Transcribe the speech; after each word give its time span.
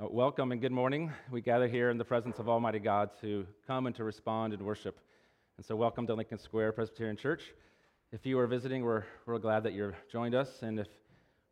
Uh, 0.00 0.06
welcome 0.08 0.50
and 0.50 0.62
good 0.62 0.72
morning. 0.72 1.12
We 1.30 1.42
gather 1.42 1.68
here 1.68 1.90
in 1.90 1.98
the 1.98 2.06
presence 2.06 2.38
of 2.38 2.48
Almighty 2.48 2.78
God 2.78 3.10
to 3.20 3.46
come 3.66 3.86
and 3.86 3.94
to 3.96 4.04
respond 4.04 4.54
and 4.54 4.62
worship. 4.62 4.98
And 5.58 5.66
so, 5.66 5.76
welcome 5.76 6.06
to 6.06 6.14
Lincoln 6.14 6.38
Square 6.38 6.72
Presbyterian 6.72 7.18
Church. 7.18 7.52
If 8.10 8.24
you 8.24 8.38
are 8.38 8.46
visiting, 8.46 8.82
we're, 8.82 9.02
we're 9.26 9.38
glad 9.38 9.62
that 9.64 9.74
you've 9.74 9.94
joined 10.10 10.34
us, 10.34 10.62
and 10.62 10.80
if 10.80 10.86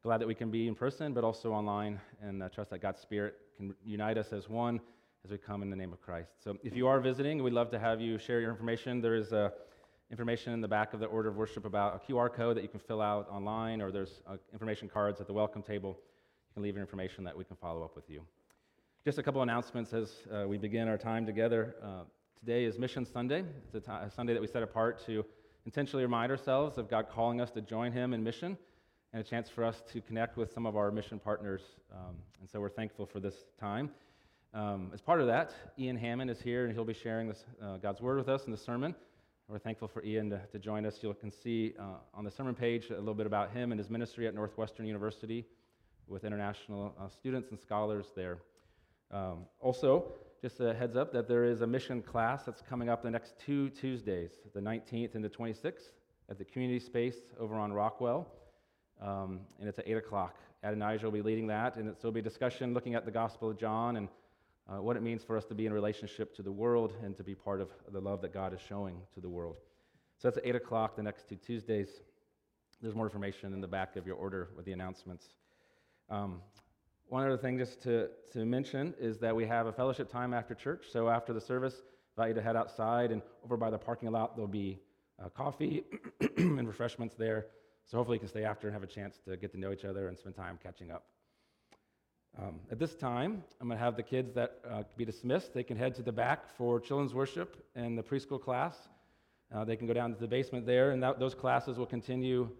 glad 0.02 0.22
that 0.22 0.26
we 0.26 0.34
can 0.34 0.50
be 0.50 0.66
in 0.66 0.74
person, 0.74 1.12
but 1.12 1.24
also 1.24 1.52
online, 1.52 2.00
and 2.22 2.42
uh, 2.42 2.48
trust 2.48 2.70
that 2.70 2.78
God's 2.78 3.02
Spirit 3.02 3.34
can 3.58 3.74
unite 3.84 4.16
us 4.16 4.32
as 4.32 4.48
one 4.48 4.80
as 5.26 5.30
we 5.30 5.36
come 5.36 5.60
in 5.60 5.68
the 5.68 5.76
name 5.76 5.92
of 5.92 6.00
Christ. 6.00 6.30
So, 6.42 6.56
if 6.64 6.74
you 6.74 6.86
are 6.86 7.00
visiting, 7.00 7.42
we'd 7.42 7.52
love 7.52 7.70
to 7.72 7.78
have 7.78 8.00
you 8.00 8.16
share 8.16 8.40
your 8.40 8.50
information. 8.50 9.02
There 9.02 9.16
is 9.16 9.30
uh, 9.30 9.50
information 10.10 10.54
in 10.54 10.62
the 10.62 10.68
back 10.68 10.94
of 10.94 11.00
the 11.00 11.06
order 11.06 11.28
of 11.28 11.36
worship 11.36 11.66
about 11.66 12.02
a 12.02 12.10
QR 12.10 12.32
code 12.32 12.56
that 12.56 12.62
you 12.62 12.68
can 12.70 12.80
fill 12.80 13.02
out 13.02 13.28
online, 13.28 13.82
or 13.82 13.92
there's 13.92 14.22
uh, 14.26 14.36
information 14.54 14.88
cards 14.88 15.20
at 15.20 15.26
the 15.26 15.34
welcome 15.34 15.60
table. 15.60 15.90
You 15.90 16.54
can 16.54 16.62
leave 16.62 16.76
your 16.76 16.82
information 16.82 17.24
that 17.24 17.36
we 17.36 17.44
can 17.44 17.56
follow 17.56 17.84
up 17.84 17.94
with 17.94 18.08
you. 18.08 18.22
Just 19.04 19.16
a 19.16 19.22
couple 19.22 19.40
announcements 19.42 19.92
as 19.94 20.12
uh, 20.30 20.46
we 20.48 20.58
begin 20.58 20.88
our 20.88 20.98
time 20.98 21.24
together. 21.24 21.76
Uh, 21.80 22.02
today 22.40 22.64
is 22.64 22.80
Mission 22.80 23.06
Sunday. 23.06 23.44
It's 23.64 23.74
a, 23.74 23.80
t- 23.80 23.92
a 23.92 24.10
Sunday 24.10 24.34
that 24.34 24.42
we 24.42 24.48
set 24.48 24.64
apart 24.64 25.06
to 25.06 25.24
intentionally 25.64 26.02
remind 26.02 26.32
ourselves 26.32 26.78
of 26.78 26.90
God 26.90 27.06
calling 27.08 27.40
us 27.40 27.52
to 27.52 27.60
join 27.60 27.92
Him 27.92 28.12
in 28.12 28.24
mission 28.24 28.58
and 29.12 29.20
a 29.20 29.24
chance 29.24 29.48
for 29.48 29.64
us 29.64 29.82
to 29.92 30.00
connect 30.00 30.36
with 30.36 30.52
some 30.52 30.66
of 30.66 30.76
our 30.76 30.90
mission 30.90 31.20
partners. 31.20 31.62
Um, 31.92 32.16
and 32.40 32.50
so 32.50 32.60
we're 32.60 32.68
thankful 32.68 33.06
for 33.06 33.20
this 33.20 33.34
time. 33.58 33.90
Um, 34.52 34.90
as 34.92 35.00
part 35.00 35.20
of 35.20 35.28
that, 35.28 35.52
Ian 35.78 35.96
Hammond 35.96 36.28
is 36.28 36.40
here 36.40 36.64
and 36.64 36.74
he'll 36.74 36.84
be 36.84 36.92
sharing 36.92 37.28
this, 37.28 37.44
uh, 37.62 37.76
God's 37.76 38.00
Word 38.00 38.18
with 38.18 38.28
us 38.28 38.46
in 38.46 38.50
the 38.50 38.58
sermon. 38.58 38.96
We're 39.46 39.60
thankful 39.60 39.86
for 39.86 40.02
Ian 40.02 40.28
to, 40.30 40.40
to 40.50 40.58
join 40.58 40.84
us. 40.84 40.98
You 41.02 41.14
can 41.14 41.30
see 41.30 41.72
uh, 41.78 41.84
on 42.12 42.24
the 42.24 42.32
sermon 42.32 42.56
page 42.56 42.90
a 42.90 42.98
little 42.98 43.14
bit 43.14 43.26
about 43.26 43.52
him 43.52 43.70
and 43.70 43.78
his 43.78 43.90
ministry 43.90 44.26
at 44.26 44.34
Northwestern 44.34 44.86
University 44.86 45.46
with 46.08 46.24
international 46.24 46.94
uh, 47.00 47.08
students 47.08 47.50
and 47.50 47.60
scholars 47.60 48.06
there. 48.16 48.38
Um, 49.10 49.46
also, 49.60 50.12
just 50.40 50.60
a 50.60 50.74
heads 50.74 50.96
up 50.96 51.12
that 51.12 51.28
there 51.28 51.44
is 51.44 51.62
a 51.62 51.66
mission 51.66 52.02
class 52.02 52.44
that's 52.44 52.62
coming 52.62 52.88
up 52.88 53.02
the 53.02 53.10
next 53.10 53.34
two 53.44 53.70
Tuesdays, 53.70 54.30
the 54.54 54.60
19th 54.60 55.14
and 55.14 55.24
the 55.24 55.28
26th, 55.28 55.90
at 56.30 56.38
the 56.38 56.44
community 56.44 56.78
space 56.78 57.16
over 57.40 57.54
on 57.54 57.72
Rockwell. 57.72 58.26
Um, 59.00 59.40
and 59.58 59.68
it's 59.68 59.78
at 59.78 59.88
8 59.88 59.96
o'clock. 59.96 60.36
Adonijah 60.62 61.04
will 61.04 61.12
be 61.12 61.22
leading 61.22 61.46
that, 61.46 61.76
and 61.76 61.88
it'll 61.88 62.12
be 62.12 62.20
a 62.20 62.22
discussion 62.22 62.74
looking 62.74 62.94
at 62.94 63.04
the 63.04 63.10
Gospel 63.10 63.50
of 63.50 63.58
John 63.58 63.96
and 63.96 64.08
uh, 64.68 64.82
what 64.82 64.96
it 64.96 65.02
means 65.02 65.22
for 65.22 65.36
us 65.36 65.44
to 65.46 65.54
be 65.54 65.66
in 65.66 65.72
relationship 65.72 66.34
to 66.36 66.42
the 66.42 66.52
world 66.52 66.92
and 67.02 67.16
to 67.16 67.24
be 67.24 67.34
part 67.34 67.60
of 67.60 67.70
the 67.90 68.00
love 68.00 68.20
that 68.22 68.34
God 68.34 68.52
is 68.52 68.60
showing 68.60 69.00
to 69.14 69.20
the 69.20 69.28
world. 69.28 69.56
So 70.18 70.28
that's 70.28 70.38
at 70.38 70.46
8 70.46 70.56
o'clock 70.56 70.96
the 70.96 71.02
next 71.02 71.28
two 71.28 71.36
Tuesdays. 71.36 71.88
There's 72.82 72.94
more 72.94 73.06
information 73.06 73.52
in 73.54 73.60
the 73.60 73.68
back 73.68 73.96
of 73.96 74.06
your 74.06 74.16
order 74.16 74.50
with 74.56 74.66
the 74.66 74.72
announcements. 74.72 75.26
Um, 76.10 76.42
one 77.08 77.24
other 77.24 77.38
thing 77.38 77.58
just 77.58 77.82
to, 77.82 78.08
to 78.32 78.44
mention 78.44 78.94
is 79.00 79.18
that 79.18 79.34
we 79.34 79.46
have 79.46 79.66
a 79.66 79.72
fellowship 79.72 80.10
time 80.10 80.34
after 80.34 80.54
church. 80.54 80.86
So 80.92 81.08
after 81.08 81.32
the 81.32 81.40
service, 81.40 81.74
I 82.16 82.22
invite 82.22 82.28
you 82.28 82.34
to 82.34 82.42
head 82.42 82.56
outside, 82.56 83.12
and 83.12 83.22
over 83.44 83.56
by 83.56 83.70
the 83.70 83.78
parking 83.78 84.10
lot, 84.10 84.36
there'll 84.36 84.48
be 84.48 84.78
uh, 85.22 85.28
coffee 85.30 85.84
and 86.36 86.66
refreshments 86.66 87.14
there. 87.16 87.46
So 87.86 87.96
hopefully 87.96 88.16
you 88.16 88.20
can 88.20 88.28
stay 88.28 88.44
after 88.44 88.68
and 88.68 88.74
have 88.74 88.82
a 88.82 88.86
chance 88.86 89.18
to 89.24 89.36
get 89.36 89.52
to 89.52 89.58
know 89.58 89.72
each 89.72 89.84
other 89.84 90.08
and 90.08 90.18
spend 90.18 90.36
time 90.36 90.58
catching 90.62 90.90
up. 90.90 91.06
Um, 92.38 92.60
at 92.70 92.78
this 92.78 92.94
time, 92.94 93.42
I'm 93.60 93.68
going 93.68 93.78
to 93.78 93.84
have 93.84 93.96
the 93.96 94.02
kids 94.02 94.34
that 94.34 94.58
uh, 94.70 94.82
be 94.96 95.04
dismissed. 95.04 95.54
They 95.54 95.62
can 95.62 95.76
head 95.76 95.94
to 95.96 96.02
the 96.02 96.12
back 96.12 96.54
for 96.56 96.78
children's 96.78 97.14
worship 97.14 97.56
and 97.74 97.96
the 97.96 98.02
preschool 98.02 98.40
class. 98.40 98.76
Uh, 99.52 99.64
they 99.64 99.76
can 99.76 99.86
go 99.86 99.94
down 99.94 100.12
to 100.12 100.20
the 100.20 100.28
basement 100.28 100.66
there, 100.66 100.90
and 100.90 101.02
that, 101.02 101.18
those 101.18 101.34
classes 101.34 101.78
will 101.78 101.86
continue 101.86 102.50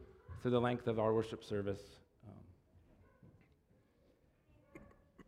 through 0.41 0.53
the 0.53 0.61
length 0.61 0.87
of 0.87 0.99
our 0.99 1.13
worship 1.13 1.45
service. 1.45 1.98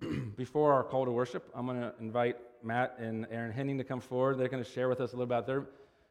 before 0.36 0.72
our 0.72 0.82
call 0.82 1.04
to 1.04 1.12
worship, 1.12 1.50
I'm 1.54 1.66
going 1.66 1.80
to 1.80 1.92
invite 2.00 2.36
Matt 2.62 2.96
and 2.98 3.26
Aaron 3.30 3.52
Henning 3.52 3.78
to 3.78 3.84
come 3.84 4.00
forward. 4.00 4.38
They're 4.38 4.48
going 4.48 4.62
to 4.62 4.70
share 4.70 4.88
with 4.88 5.00
us 5.00 5.12
a 5.12 5.16
little 5.16 5.24
about 5.24 5.46
their 5.46 5.66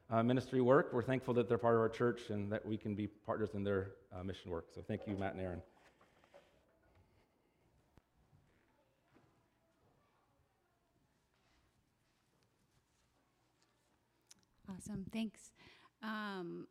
uh, 0.09 0.23
ministry 0.23 0.61
work. 0.61 0.89
We're 0.93 1.03
thankful 1.03 1.33
that 1.35 1.47
they're 1.47 1.57
part 1.57 1.75
of 1.75 1.81
our 1.81 1.89
church 1.89 2.29
and 2.29 2.51
that 2.51 2.65
we 2.65 2.77
can 2.77 2.95
be 2.95 3.07
partners 3.07 3.51
in 3.53 3.63
their 3.63 3.91
uh, 4.17 4.23
mission 4.23 4.51
work. 4.51 4.65
So 4.73 4.81
thank 4.87 5.01
you, 5.07 5.15
Matt 5.15 5.33
and 5.33 5.41
Aaron. 5.41 5.61
Awesome, 14.69 15.05
thanks. 15.11 15.51
Um, 16.03 16.67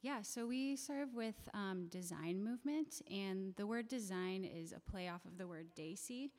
yeah, 0.00 0.22
so 0.22 0.46
we 0.46 0.76
serve 0.76 1.14
with 1.14 1.34
um, 1.54 1.88
design 1.88 2.44
movement, 2.44 3.02
and 3.10 3.52
the 3.56 3.66
word 3.66 3.88
design 3.88 4.44
is 4.44 4.72
a 4.72 4.78
play 4.78 5.08
off 5.08 5.24
of 5.24 5.38
the 5.38 5.46
word 5.46 5.66
Desi, 5.76 6.30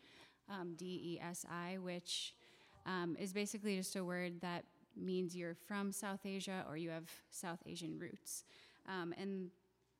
um, 0.50 0.76
D 0.76 0.86
E 0.86 1.20
S 1.22 1.46
I, 1.50 1.78
which 1.78 2.36
um, 2.86 3.16
is 3.20 3.34
basically 3.34 3.78
just 3.78 3.96
a 3.96 4.04
word 4.04 4.42
that 4.42 4.64
means 4.96 5.36
you're 5.36 5.56
from 5.68 5.92
South 5.92 6.26
Asia 6.26 6.66
or 6.68 6.76
you 6.76 6.90
have 6.90 7.10
South 7.30 7.60
Asian 7.66 7.98
roots. 8.00 8.44
Um, 8.88 9.14
and 9.18 9.50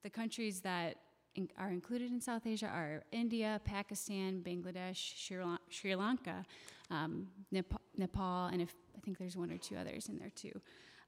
the 0.04 0.10
countries 0.10 0.62
that 0.62 0.96
in, 1.36 1.48
are 1.58 1.70
included 1.70 2.12
in 2.12 2.20
South 2.20 2.46
Asia 2.48 2.68
are 2.68 3.04
India, 3.12 3.62
Pakistan, 3.64 4.42
Bangladesh, 4.42 4.98
Sri, 5.16 5.38
Sri 5.70 5.96
Lanka, 5.96 6.44
um, 6.90 7.28
Nepal, 7.52 7.80
Nepal, 7.98 8.48
and 8.48 8.62
if, 8.62 8.74
I 8.98 9.00
think 9.00 9.18
there's 9.18 9.38
one 9.38 9.52
or 9.52 9.58
two 9.58 9.76
others 9.76 10.10
in 10.10 10.18
there 10.18 10.32
too. 10.36 10.60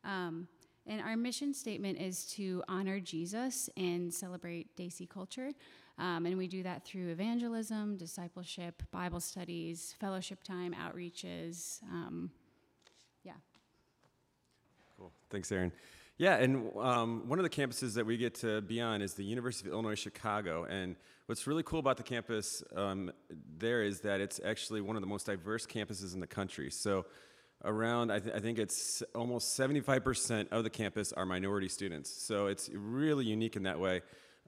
Um, 0.03 0.47
and 0.88 1.01
our 1.01 1.18
mission 1.18 1.53
statement 1.53 2.00
is 2.00 2.25
to 2.34 2.63
honor 2.68 3.00
Jesus 3.00 3.69
and 3.78 4.13
celebrate 4.13 4.75
Desi 4.75 5.09
culture. 5.09 5.51
Um, 5.97 6.25
and 6.25 6.38
we 6.38 6.47
do 6.47 6.63
that 6.63 6.85
through 6.85 7.09
evangelism, 7.09 7.97
discipleship, 7.97 8.81
Bible 8.91 9.19
studies, 9.19 9.96
fellowship 10.00 10.44
time, 10.44 10.74
outreaches. 10.74 11.84
Um, 11.84 12.31
yeah. 13.24 13.34
Cool. 14.97 15.12
Thanks, 15.30 15.51
Aaron. 15.51 15.72
Yeah, 16.18 16.35
and 16.35 16.72
um, 16.78 17.28
one 17.28 17.40
of 17.40 17.44
the 17.44 17.50
campuses 17.50 17.96
that 17.96 18.06
we 18.06 18.16
get 18.16 18.35
to 18.35 18.62
be 18.62 18.80
on 18.80 19.01
is 19.01 19.16
the 19.16 19.24
University 19.24 19.69
of 19.69 19.74
Illinois 19.74 19.96
Chicago. 19.96 20.66
And 20.66 20.96
what's 21.25 21.47
really 21.47 21.63
cool 21.63 21.80
about 21.80 21.97
the 21.97 22.03
campus 22.03 22.63
um, 22.75 23.12
there 23.57 23.81
is 23.81 24.01
that 24.01 24.22
it's 24.22 24.40
actually 24.46 24.81
one 24.81 24.96
of 24.96 25.01
the 25.01 25.07
most 25.07 25.25
diverse 25.25 25.66
campuses 25.66 26.13
in 26.13 26.19
the 26.19 26.28
country. 26.28 26.69
So 26.69 27.06
around, 27.63 28.12
I, 28.12 28.19
th- 28.19 28.35
I, 28.35 28.40
think 28.40 28.59
it's 28.59 29.01
almost 29.16 29.57
75% 29.57 30.47
of 30.51 30.63
the 30.63 30.69
campus 30.69 31.12
are 31.13 31.25
minority 31.25 31.68
students. 31.68 32.12
So 32.24 32.47
it's 32.47 32.69
really 32.74 33.25
unique 33.25 33.56
in 33.56 33.63
that 33.63 33.80
way. 33.80 34.01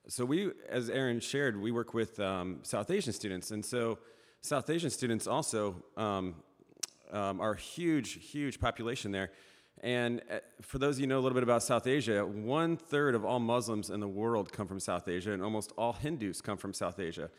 So 0.09 0.25
we, 0.25 0.51
as 0.69 0.89
Aaron 0.89 1.21
shared, 1.21 1.59
we 1.59 1.71
work 1.71 1.93
with 1.93 2.19
um, 2.19 2.59
South 2.63 2.91
Asian 2.91 3.13
students. 3.13 3.51
And 3.51 3.63
so 3.63 3.99
South 4.41 4.69
Asian 4.69 4.89
students 4.89 5.27
also 5.27 5.81
um, 5.95 6.35
um, 7.13 7.39
are 7.39 7.53
huge, 7.53 8.13
huge 8.13 8.59
population 8.59 9.11
there. 9.11 9.31
And 9.79 10.21
uh, 10.29 10.39
for 10.61 10.77
those 10.77 10.95
of 10.95 11.01
you 11.01 11.07
know 11.07 11.19
a 11.19 11.21
little 11.21 11.35
bit 11.35 11.43
about 11.43 11.63
South 11.63 11.87
Asia, 11.87 12.25
one 12.25 12.75
third 12.75 13.15
of 13.15 13.23
all 13.23 13.39
Muslims 13.39 13.89
in 13.89 14.01
the 14.01 14.07
world 14.07 14.51
come 14.51 14.67
from 14.67 14.79
South 14.79 15.07
Asia, 15.07 15.31
and 15.31 15.41
almost 15.41 15.71
all 15.77 15.93
Hindus 15.93 16.41
come 16.41 16.57
from 16.57 16.73
South 16.73 16.99
Asia. 16.99 17.29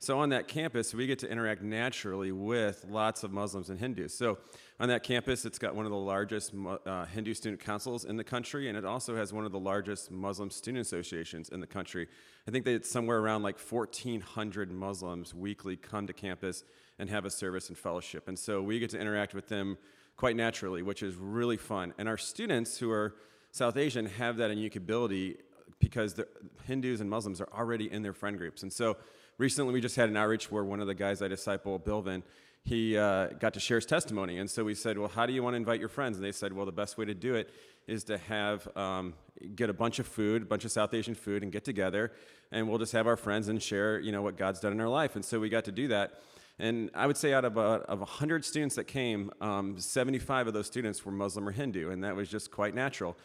So 0.00 0.18
on 0.18 0.28
that 0.30 0.48
campus, 0.48 0.92
we 0.92 1.06
get 1.06 1.18
to 1.20 1.30
interact 1.30 1.62
naturally 1.62 2.30
with 2.30 2.84
lots 2.88 3.24
of 3.24 3.32
Muslims 3.32 3.70
and 3.70 3.78
Hindus. 3.78 4.16
So 4.16 4.38
on 4.78 4.88
that 4.88 5.02
campus, 5.02 5.46
it's 5.46 5.58
got 5.58 5.74
one 5.74 5.86
of 5.86 5.92
the 5.92 5.96
largest 5.96 6.52
uh, 6.84 7.06
Hindu 7.06 7.32
student 7.32 7.62
councils 7.62 8.04
in 8.04 8.16
the 8.16 8.24
country, 8.24 8.68
and 8.68 8.76
it 8.76 8.84
also 8.84 9.16
has 9.16 9.32
one 9.32 9.46
of 9.46 9.52
the 9.52 9.58
largest 9.58 10.10
Muslim 10.10 10.50
student 10.50 10.82
associations 10.82 11.48
in 11.48 11.60
the 11.60 11.66
country. 11.66 12.06
I 12.46 12.50
think 12.50 12.66
that 12.66 12.74
it's 12.74 12.90
somewhere 12.90 13.18
around 13.18 13.42
like 13.42 13.58
1,400 13.58 14.70
Muslims 14.70 15.32
weekly 15.32 15.76
come 15.76 16.06
to 16.06 16.12
campus 16.12 16.64
and 16.98 17.08
have 17.08 17.24
a 17.24 17.30
service 17.30 17.68
and 17.68 17.78
fellowship. 17.78 18.28
And 18.28 18.38
so 18.38 18.62
we 18.62 18.78
get 18.78 18.90
to 18.90 18.98
interact 18.98 19.34
with 19.34 19.48
them 19.48 19.78
quite 20.16 20.36
naturally, 20.36 20.82
which 20.82 21.02
is 21.02 21.16
really 21.16 21.56
fun. 21.56 21.94
And 21.98 22.08
our 22.08 22.18
students 22.18 22.78
who 22.78 22.90
are 22.90 23.14
South 23.52 23.76
Asian 23.76 24.06
have 24.06 24.36
that 24.36 24.50
unique 24.50 24.76
ability 24.76 25.38
because 25.78 26.14
the 26.14 26.26
Hindus 26.66 27.00
and 27.00 27.08
Muslims 27.08 27.40
are 27.40 27.48
already 27.52 27.90
in 27.90 28.02
their 28.02 28.12
friend 28.12 28.36
groups. 28.36 28.62
And 28.62 28.72
so 28.72 28.96
recently 29.38 29.72
we 29.72 29.80
just 29.80 29.96
had 29.96 30.08
an 30.08 30.16
outreach 30.16 30.50
where 30.50 30.64
one 30.64 30.80
of 30.80 30.86
the 30.86 30.94
guys 30.94 31.22
I 31.22 31.28
disciple, 31.28 31.78
Bilvin, 31.78 32.22
he 32.64 32.96
uh, 32.96 33.28
got 33.38 33.54
to 33.54 33.60
share 33.60 33.76
his 33.76 33.86
testimony. 33.86 34.38
And 34.38 34.50
so 34.50 34.64
we 34.64 34.74
said, 34.74 34.98
Well, 34.98 35.08
how 35.08 35.26
do 35.26 35.32
you 35.32 35.42
want 35.42 35.54
to 35.54 35.58
invite 35.58 35.80
your 35.80 35.88
friends? 35.88 36.16
And 36.16 36.24
they 36.24 36.32
said, 36.32 36.52
Well, 36.52 36.66
the 36.66 36.72
best 36.72 36.96
way 36.96 37.04
to 37.04 37.14
do 37.14 37.34
it 37.34 37.50
is 37.86 38.04
to 38.04 38.16
have 38.16 38.66
um, 38.76 39.14
get 39.54 39.68
a 39.68 39.74
bunch 39.74 39.98
of 39.98 40.06
food, 40.06 40.42
a 40.42 40.44
bunch 40.46 40.64
of 40.64 40.72
South 40.72 40.94
Asian 40.94 41.14
food, 41.14 41.42
and 41.42 41.52
get 41.52 41.64
together, 41.64 42.12
and 42.50 42.68
we'll 42.68 42.78
just 42.78 42.92
have 42.92 43.06
our 43.06 43.16
friends 43.16 43.48
and 43.48 43.62
share, 43.62 44.00
you 44.00 44.12
know, 44.12 44.22
what 44.22 44.38
God's 44.38 44.60
done 44.60 44.72
in 44.72 44.80
our 44.80 44.88
life. 44.88 45.14
And 45.14 45.24
so 45.24 45.38
we 45.38 45.50
got 45.50 45.64
to 45.66 45.72
do 45.72 45.88
that. 45.88 46.20
And 46.58 46.90
I 46.94 47.06
would 47.06 47.16
say 47.16 47.34
out 47.34 47.44
of, 47.44 47.58
uh, 47.58 47.80
of 47.88 47.98
100 47.98 48.44
students 48.44 48.76
that 48.76 48.84
came, 48.84 49.32
um, 49.40 49.78
75 49.78 50.46
of 50.46 50.54
those 50.54 50.66
students 50.66 51.04
were 51.04 51.10
Muslim 51.12 51.48
or 51.48 51.50
Hindu, 51.50 51.90
and 51.90 52.04
that 52.04 52.14
was 52.14 52.28
just 52.28 52.50
quite 52.50 52.74
natural. 52.74 53.16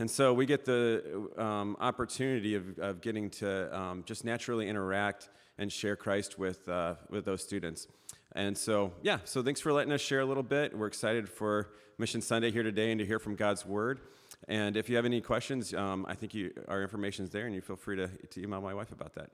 And 0.00 0.08
so 0.10 0.32
we 0.32 0.46
get 0.46 0.64
the 0.64 1.28
um, 1.36 1.76
opportunity 1.80 2.54
of, 2.54 2.78
of 2.78 3.00
getting 3.00 3.30
to 3.30 3.76
um, 3.76 4.04
just 4.06 4.24
naturally 4.24 4.68
interact 4.68 5.28
and 5.58 5.72
share 5.72 5.96
Christ 5.96 6.38
with, 6.38 6.68
uh, 6.68 6.94
with 7.10 7.24
those 7.24 7.42
students. 7.42 7.88
And 8.32 8.56
so, 8.56 8.92
yeah, 9.02 9.18
so 9.24 9.42
thanks 9.42 9.60
for 9.60 9.72
letting 9.72 9.92
us 9.92 10.00
share 10.00 10.20
a 10.20 10.24
little 10.24 10.44
bit. 10.44 10.76
We're 10.76 10.86
excited 10.86 11.28
for 11.28 11.72
Mission 11.98 12.20
Sunday 12.20 12.52
here 12.52 12.62
today 12.62 12.92
and 12.92 13.00
to 13.00 13.06
hear 13.06 13.18
from 13.18 13.34
God's 13.34 13.66
Word. 13.66 14.00
And 14.46 14.76
if 14.76 14.88
you 14.88 14.94
have 14.94 15.04
any 15.04 15.20
questions, 15.20 15.74
um, 15.74 16.06
I 16.08 16.14
think 16.14 16.32
you, 16.32 16.52
our 16.68 16.80
information 16.82 17.24
is 17.24 17.30
there, 17.30 17.46
and 17.46 17.54
you 17.54 17.60
feel 17.60 17.74
free 17.74 17.96
to, 17.96 18.06
to 18.06 18.42
email 18.42 18.60
my 18.60 18.72
wife 18.72 18.92
about 18.92 19.14
that. 19.14 19.30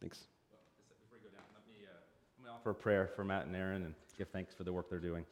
Thanks. 0.00 0.28
Before 1.02 1.18
you 1.18 1.28
go 1.28 1.36
down, 1.36 1.44
let 1.54 1.66
me, 1.66 1.84
uh, 1.84 1.96
let 2.38 2.44
me 2.44 2.50
offer 2.54 2.62
for 2.62 2.74
prayer 2.74 3.10
for 3.16 3.24
Matt 3.24 3.46
and 3.46 3.56
Aaron 3.56 3.82
and 3.82 3.94
give 4.16 4.28
thanks 4.28 4.54
for 4.54 4.62
the 4.62 4.72
work 4.72 4.88
they're 4.88 5.00
doing. 5.00 5.24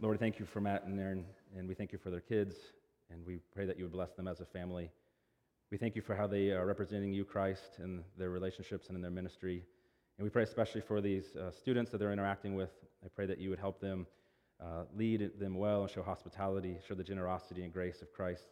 Lord, 0.00 0.18
thank 0.18 0.38
you 0.38 0.46
for 0.46 0.62
Matt 0.62 0.84
and 0.84 0.98
Aaron, 0.98 1.26
and 1.56 1.68
we 1.68 1.74
thank 1.74 1.92
you 1.92 1.98
for 1.98 2.10
their 2.10 2.20
kids, 2.20 2.56
and 3.12 3.26
we 3.26 3.38
pray 3.54 3.66
that 3.66 3.76
you 3.76 3.84
would 3.84 3.92
bless 3.92 4.12
them 4.12 4.26
as 4.26 4.40
a 4.40 4.46
family. 4.46 4.90
We 5.70 5.78
thank 5.78 5.96
you 5.96 6.02
for 6.02 6.14
how 6.14 6.26
they 6.26 6.50
are 6.50 6.66
representing 6.66 7.12
you, 7.12 7.24
Christ, 7.24 7.78
in 7.78 8.02
their 8.18 8.30
relationships 8.30 8.88
and 8.88 8.96
in 8.96 9.02
their 9.02 9.10
ministry. 9.10 9.64
And 10.18 10.24
we 10.24 10.30
pray 10.30 10.42
especially 10.42 10.82
for 10.82 11.00
these 11.00 11.36
uh, 11.36 11.50
students 11.50 11.90
that 11.90 11.98
they're 11.98 12.12
interacting 12.12 12.54
with. 12.54 12.70
I 13.04 13.08
pray 13.08 13.26
that 13.26 13.38
you 13.38 13.50
would 13.50 13.58
help 13.58 13.80
them 13.80 14.06
uh, 14.62 14.84
lead 14.94 15.30
them 15.38 15.56
well 15.56 15.82
and 15.82 15.90
show 15.90 16.02
hospitality, 16.02 16.76
show 16.86 16.94
the 16.94 17.02
generosity 17.02 17.64
and 17.64 17.72
grace 17.72 18.02
of 18.02 18.12
Christ, 18.12 18.44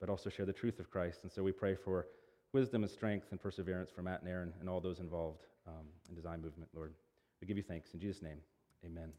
but 0.00 0.08
also 0.08 0.30
share 0.30 0.46
the 0.46 0.52
truth 0.52 0.80
of 0.80 0.90
Christ. 0.90 1.20
And 1.22 1.30
so 1.30 1.42
we 1.42 1.52
pray 1.52 1.74
for 1.74 2.06
wisdom 2.52 2.82
and 2.82 2.90
strength 2.90 3.26
and 3.30 3.40
perseverance 3.40 3.90
for 3.94 4.02
Matt 4.02 4.22
and 4.22 4.30
Aaron 4.30 4.52
and 4.60 4.68
all 4.68 4.80
those 4.80 4.98
involved 4.98 5.42
um, 5.66 5.86
in 6.08 6.14
design 6.14 6.40
movement, 6.40 6.70
Lord. 6.74 6.94
We 7.40 7.46
give 7.46 7.56
you 7.56 7.62
thanks. 7.62 7.92
In 7.92 8.00
Jesus' 8.00 8.22
name, 8.22 8.38
amen. 8.84 9.12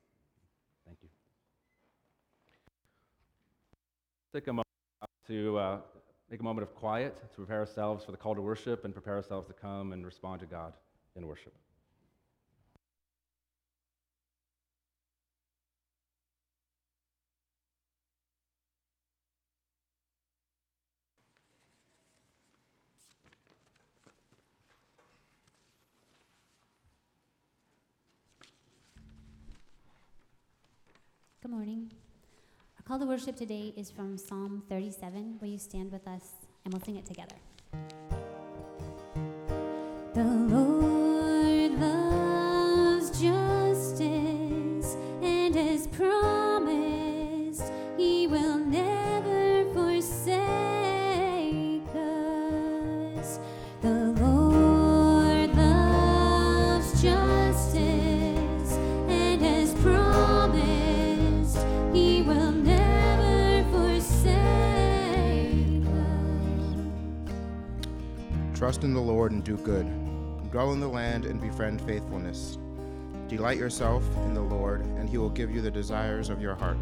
Thank 0.86 0.98
you. 1.04 1.10
Take 4.34 4.48
a 4.48 4.54
moment 4.54 4.67
to 5.28 5.58
uh, 5.58 5.80
make 6.30 6.40
a 6.40 6.44
moment 6.44 6.68
of 6.68 6.74
quiet 6.74 7.18
to 7.18 7.36
prepare 7.36 7.60
ourselves 7.60 8.06
for 8.06 8.12
the 8.12 8.18
call 8.18 8.34
to 8.34 8.42
worship 8.42 8.86
and 8.86 8.94
prepare 8.94 9.16
ourselves 9.16 9.48
to 9.48 9.54
come 9.54 9.92
and 9.92 10.06
respond 10.06 10.40
to 10.40 10.46
God 10.46 10.74
in 11.16 11.28
worship. 11.28 11.54
Good 31.42 31.52
morning. 31.52 31.92
Call 32.88 33.00
to 33.00 33.06
worship 33.06 33.36
today 33.36 33.74
is 33.76 33.92
from 33.92 34.18
Psalm 34.18 34.64
37. 34.70 35.40
Will 35.42 35.50
you 35.50 35.58
stand 35.58 35.92
with 35.92 36.08
us 36.08 36.24
and 36.64 36.74
we'll 36.74 36.82
sing 36.82 36.96
it 36.96 37.06
together? 37.06 37.36
The 40.14 40.24
Lord 40.24 40.67
and 71.28 71.42
befriend 71.42 71.82
faithfulness. 71.82 72.58
Delight 73.28 73.58
yourself 73.58 74.04
in 74.26 74.34
the 74.34 74.42
Lord, 74.42 74.82
and 74.82 75.10
he 75.10 75.18
will 75.18 75.30
give 75.30 75.52
you 75.52 75.62
the 75.62 75.72
desires 75.72 76.30
of 76.30 76.42
your 76.42 76.56
heart. 76.56 76.78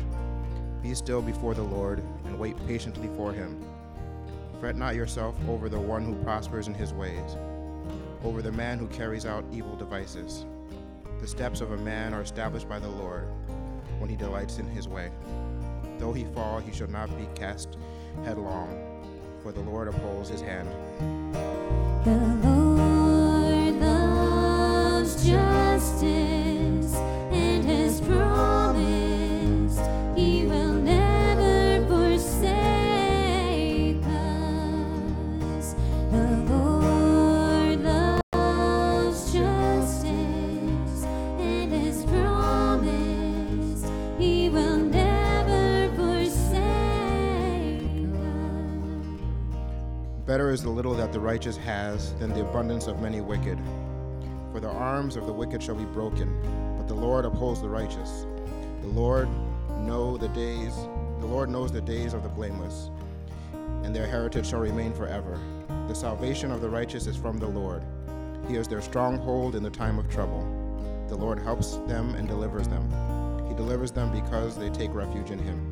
Be 0.84 0.94
still 0.94 1.22
before 1.22 1.54
the 1.54 1.64
Lord 1.64 2.04
and 2.26 2.38
wait 2.38 2.56
patiently 2.68 3.10
for 3.16 3.34
him. 3.34 3.60
Fret 4.60 4.76
not 4.76 4.96
yourself 4.96 5.36
over 5.50 5.70
the 5.70 5.80
one 5.80 6.04
who 6.04 6.24
prospers 6.24 6.68
in 6.68 6.74
his 6.74 6.94
ways, 6.94 7.36
over 8.24 8.42
the 8.42 8.52
man 8.52 8.78
who 8.78 8.88
carries 8.88 9.26
out 9.26 9.44
evil 9.52 9.76
devices. 9.76 10.46
The 11.20 11.28
steps 11.28 11.62
of 11.62 11.72
a 11.72 11.78
man 11.78 12.14
are 12.14 12.22
established 12.22 12.70
by 12.70 12.80
the 12.80 12.88
Lord 12.88 13.28
when 13.98 14.10
he 14.10 14.16
delights 14.16 14.60
in 14.60 14.68
his 14.68 14.88
way. 14.88 15.10
Though 15.98 16.14
he 16.14 16.26
fall, 16.26 16.60
he 16.60 16.72
shall 16.72 16.90
not 16.90 17.10
be 17.18 17.28
cast 17.34 17.78
headlong, 18.24 19.02
for 19.42 19.52
the 19.52 19.62
Lord 19.62 19.88
upholds 19.88 20.30
his 20.30 20.42
hand. 20.42 20.70
The 22.06 22.48
Lord. 22.48 22.76
The 23.80 24.35
Better 50.26 50.50
is 50.50 50.64
the 50.64 50.70
little 50.70 50.94
that 50.96 51.14
the 51.14 51.20
righteous 51.20 51.56
has 51.56 52.14
than 52.16 52.34
the 52.34 52.42
abundance 52.42 52.88
of 52.88 53.00
many 53.00 53.22
wicked. 53.22 53.58
The 54.66 54.72
arms 54.72 55.16
of 55.16 55.28
the 55.28 55.32
wicked 55.32 55.62
shall 55.62 55.76
be 55.76 55.86
broken, 55.86 56.42
but 56.76 56.88
the 56.88 56.96
Lord 56.96 57.24
upholds 57.24 57.62
the 57.62 57.70
righteous. 57.70 58.26
The 58.82 58.88
Lord 58.88 59.30
know 59.82 60.18
the 60.18 60.30
days, 60.30 60.74
the 61.20 61.28
Lord 61.28 61.52
knows 61.52 61.72
the 61.72 61.82
days 61.82 62.16
of 62.16 62.24
the 62.24 62.30
blameless, 62.30 62.90
and 63.84 63.96
their 63.96 64.08
heritage 64.08 64.48
shall 64.48 64.62
remain 64.62 64.92
forever. 64.92 65.40
The 65.88 65.94
salvation 65.94 66.50
of 66.50 66.62
the 66.62 66.70
righteous 66.70 67.06
is 67.06 67.16
from 67.16 67.38
the 67.38 67.46
Lord. 67.46 67.84
He 68.48 68.56
is 68.56 68.68
their 68.68 68.82
stronghold 68.82 69.56
in 69.56 69.62
the 69.62 69.70
time 69.70 70.00
of 70.00 70.10
trouble. 70.10 70.42
The 71.10 71.16
Lord 71.16 71.38
helps 71.38 71.76
them 71.86 72.16
and 72.16 72.28
delivers 72.28 72.68
them. 72.68 72.90
He 73.48 73.54
delivers 73.54 73.92
them 73.92 74.12
because 74.12 74.58
they 74.58 74.72
take 74.72 74.96
refuge 74.96 75.30
in 75.30 75.38
him. 75.38 75.72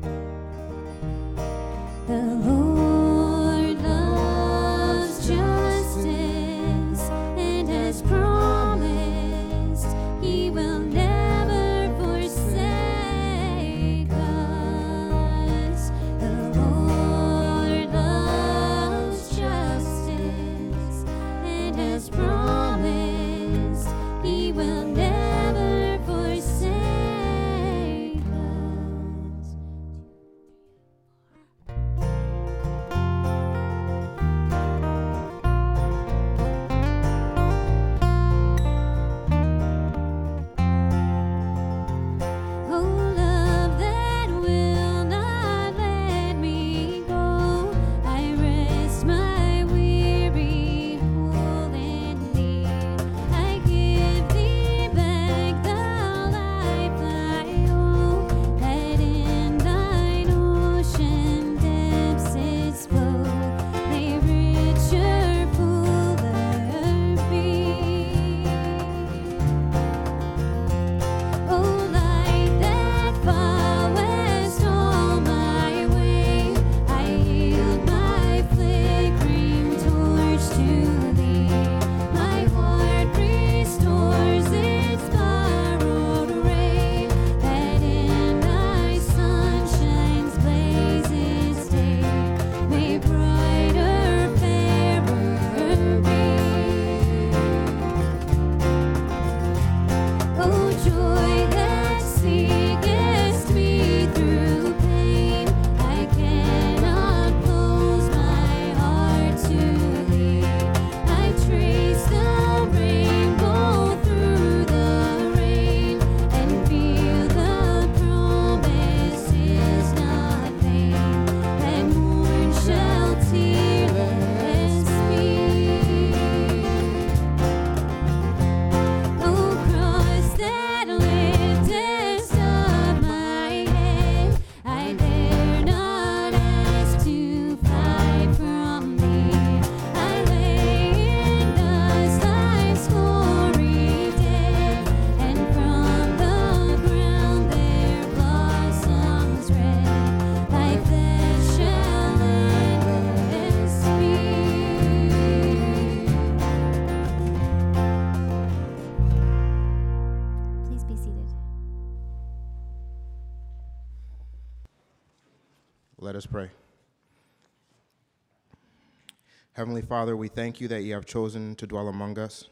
Heavenly 169.54 169.82
Father, 169.82 170.16
we 170.16 170.26
thank 170.26 170.60
you 170.60 170.66
that 170.66 170.82
you 170.82 170.94
have 170.94 171.06
chosen 171.06 171.54
to 171.54 171.66
dwell 171.68 171.86
among 171.86 172.18
us, 172.18 172.48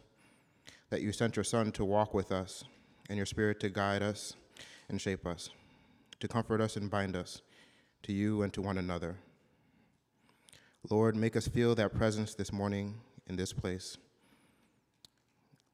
that 0.88 1.02
you 1.02 1.10
sent 1.10 1.34
your 1.34 1.42
Son 1.42 1.72
to 1.72 1.84
walk 1.84 2.14
with 2.14 2.30
us, 2.30 2.62
and 3.08 3.16
your 3.16 3.26
Spirit 3.26 3.58
to 3.58 3.70
guide 3.70 4.04
us 4.04 4.34
and 4.88 5.00
shape 5.00 5.26
us, 5.26 5.50
to 6.20 6.28
comfort 6.28 6.60
us 6.60 6.76
and 6.76 6.88
bind 6.88 7.16
us 7.16 7.42
to 8.04 8.12
you 8.12 8.42
and 8.42 8.52
to 8.52 8.62
one 8.62 8.78
another. 8.78 9.16
Lord, 10.90 11.16
make 11.16 11.34
us 11.34 11.48
feel 11.48 11.74
that 11.74 11.92
presence 11.92 12.36
this 12.36 12.52
morning 12.52 13.00
in 13.26 13.34
this 13.34 13.52
place. 13.52 13.98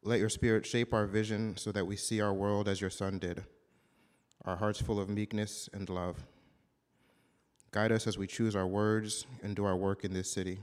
Let 0.03 0.21
your 0.21 0.31
Spirit 0.31 0.65
shape 0.65 0.95
our 0.95 1.05
vision 1.05 1.59
so 1.59 1.73
that 1.73 1.87
we 1.87 1.97
see 1.97 2.23
our 2.23 2.33
world 2.33 2.69
as 2.69 2.81
your 2.81 2.89
Son 2.89 3.19
did, 3.19 3.45
our 4.47 4.57
hearts 4.57 4.81
full 4.81 4.99
of 4.99 5.11
meekness 5.11 5.69
and 5.75 5.91
love. 5.91 6.27
Guide 7.71 7.93
us 7.93 8.07
as 8.07 8.17
we 8.17 8.27
choose 8.27 8.57
our 8.57 8.67
words 8.67 9.27
and 9.43 9.55
do 9.55 9.67
our 9.67 9.77
work 9.77 10.05
in 10.05 10.15
this 10.15 10.33
city. 10.33 10.61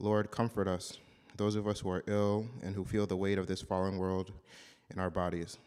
Lord, 0.00 0.30
comfort 0.30 0.68
us, 0.68 0.98
those 1.36 1.56
of 1.56 1.66
us 1.66 1.80
who 1.80 1.90
are 1.90 2.04
ill 2.06 2.46
and 2.62 2.74
who 2.74 2.84
feel 2.84 3.06
the 3.06 3.16
weight 3.16 3.38
of 3.38 3.48
this 3.48 3.62
fallen 3.62 3.98
world 3.98 4.32
in 4.92 5.00
our 5.00 5.10
bodies. 5.10 5.58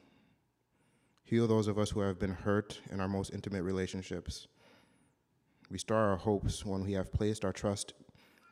Heal 1.23 1.47
those 1.47 1.67
of 1.67 1.77
us 1.77 1.89
who 1.89 1.99
have 1.99 2.17
been 2.17 2.33
hurt 2.33 2.79
in 2.91 3.01
our 3.01 3.07
most 3.07 3.33
intimate 3.33 3.63
relationships. 3.63 4.47
Restore 5.69 5.97
our 5.97 6.17
hopes 6.17 6.65
when 6.65 6.83
we 6.83 6.93
have 6.93 7.11
placed 7.11 7.43
our 7.43 7.53
trust 7.53 7.93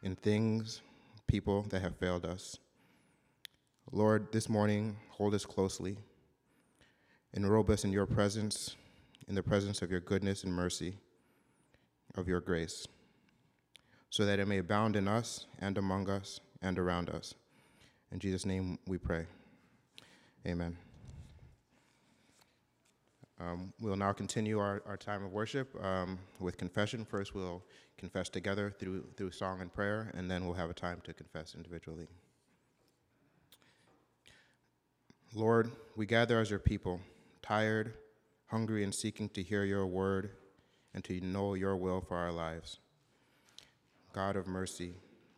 in 0.04 0.16
things, 0.16 0.82
people 1.28 1.64
that 1.70 1.82
have 1.82 1.98
failed 1.98 2.26
us. 2.26 2.58
Lord, 3.92 4.32
this 4.32 4.50
morning, 4.50 4.98
hold 5.10 5.34
us 5.34 5.46
closely. 5.46 5.98
Enrobe 7.34 7.70
us 7.70 7.86
in 7.86 7.92
your 7.92 8.06
presence, 8.06 8.76
in 9.28 9.36
the 9.36 9.44
presence 9.44 9.82
of 9.82 9.92
your 9.92 10.00
goodness 10.00 10.44
and 10.44 10.54
mercy, 10.54 10.98
of 12.16 12.28
your 12.28 12.42
grace, 12.42 12.88
so 14.10 14.26
that 14.26 14.40
it 14.40 14.48
may 14.48 14.58
abound 14.58 14.96
in 14.96 15.08
us 15.08 15.46
and 15.60 15.78
among 15.78 16.10
us 16.10 16.40
and 16.62 16.80
around 16.80 17.10
us. 17.10 17.34
In 18.12 18.20
Jesus' 18.20 18.46
name 18.46 18.80
we 18.88 18.98
pray. 18.98 19.26
Amen. 20.48 20.78
Um, 23.40 23.72
we'll 23.80 23.96
now 23.96 24.12
continue 24.12 24.60
our, 24.60 24.82
our 24.86 24.98
time 24.98 25.24
of 25.24 25.32
worship 25.32 25.74
um, 25.84 26.20
with 26.40 26.58
confession. 26.58 27.06
First, 27.06 27.34
we'll 27.34 27.64
confess 27.98 28.28
together 28.28 28.74
through, 28.78 29.06
through 29.16 29.32
song 29.32 29.62
and 29.62 29.74
prayer, 29.74 30.12
and 30.14 30.30
then 30.30 30.46
we'll 30.46 30.56
have 30.56 30.70
a 30.70 30.74
time 30.74 31.02
to 31.06 31.14
confess 31.14 31.56
individually. 31.56 32.08
Lord, 35.34 35.72
we 35.96 36.06
gather 36.06 36.40
as 36.40 36.50
your 36.50 36.60
people, 36.60 37.00
tired, 37.42 37.94
hungry, 38.48 38.84
and 38.84 38.94
seeking 38.94 39.30
to 39.30 39.44
hear 39.44 39.64
your 39.64 39.86
word 39.86 40.32
and 40.94 41.04
to 41.04 41.22
know 41.22 41.54
your 41.54 41.78
will 41.78 42.02
for 42.02 42.18
our 42.18 42.32
lives. 42.32 42.80
God 44.14 44.36
of 44.36 44.48
mercy, 44.48 44.94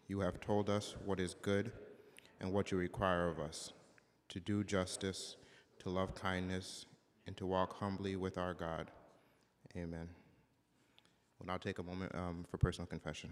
you 0.08 0.20
have 0.22 0.40
told 0.40 0.70
us 0.70 0.96
what 1.06 1.20
is 1.20 1.36
good 1.42 1.72
and 2.40 2.52
what 2.52 2.72
you 2.72 2.78
require 2.78 3.28
of 3.28 3.40
us 3.40 3.74
to 4.30 4.40
do 4.40 4.64
justice, 4.64 5.36
to 5.80 5.90
love 5.90 6.16
kindness, 6.16 6.86
and 7.28 7.36
to 7.38 7.46
walk 7.46 7.78
humbly 7.78 8.16
with 8.16 8.38
our 8.38 8.54
God. 8.54 8.90
Amen. 9.76 10.08
We'll 11.40 11.48
now 11.48 11.58
take 11.58 11.80
a 11.80 11.84
moment 11.84 12.14
um, 12.16 12.46
for 12.50 12.58
personal 12.58 12.88
confession. 12.88 13.32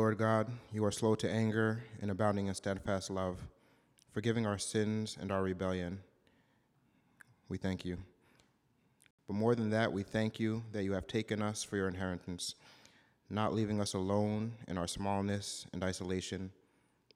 Lord 0.00 0.16
God, 0.16 0.50
you 0.72 0.82
are 0.86 0.90
slow 0.90 1.14
to 1.16 1.30
anger 1.30 1.82
and 2.00 2.10
abounding 2.10 2.46
in 2.46 2.54
steadfast 2.54 3.10
love, 3.10 3.36
forgiving 4.14 4.46
our 4.46 4.56
sins 4.56 5.18
and 5.20 5.30
our 5.30 5.42
rebellion. 5.42 6.00
We 7.50 7.58
thank 7.58 7.84
you. 7.84 7.98
But 9.26 9.36
more 9.36 9.54
than 9.54 9.68
that, 9.68 9.92
we 9.92 10.02
thank 10.02 10.40
you 10.40 10.64
that 10.72 10.84
you 10.84 10.92
have 10.94 11.06
taken 11.06 11.42
us 11.42 11.62
for 11.62 11.76
your 11.76 11.86
inheritance, 11.86 12.54
not 13.28 13.52
leaving 13.52 13.78
us 13.78 13.92
alone 13.92 14.52
in 14.68 14.78
our 14.78 14.86
smallness 14.86 15.66
and 15.74 15.84
isolation, 15.84 16.50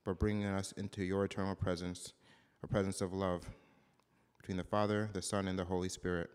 but 0.05 0.19
bringing 0.19 0.45
us 0.45 0.73
into 0.73 1.03
your 1.03 1.25
eternal 1.25 1.55
presence, 1.55 2.13
a 2.63 2.67
presence 2.67 3.01
of 3.01 3.15
love 3.15 3.49
between 4.37 4.59
the 4.59 4.63
Father, 4.63 5.09
the 5.15 5.23
Son, 5.23 5.49
and 5.49 5.59
the 5.59 5.65
Holy 5.65 5.89
Spirit, 5.89 6.29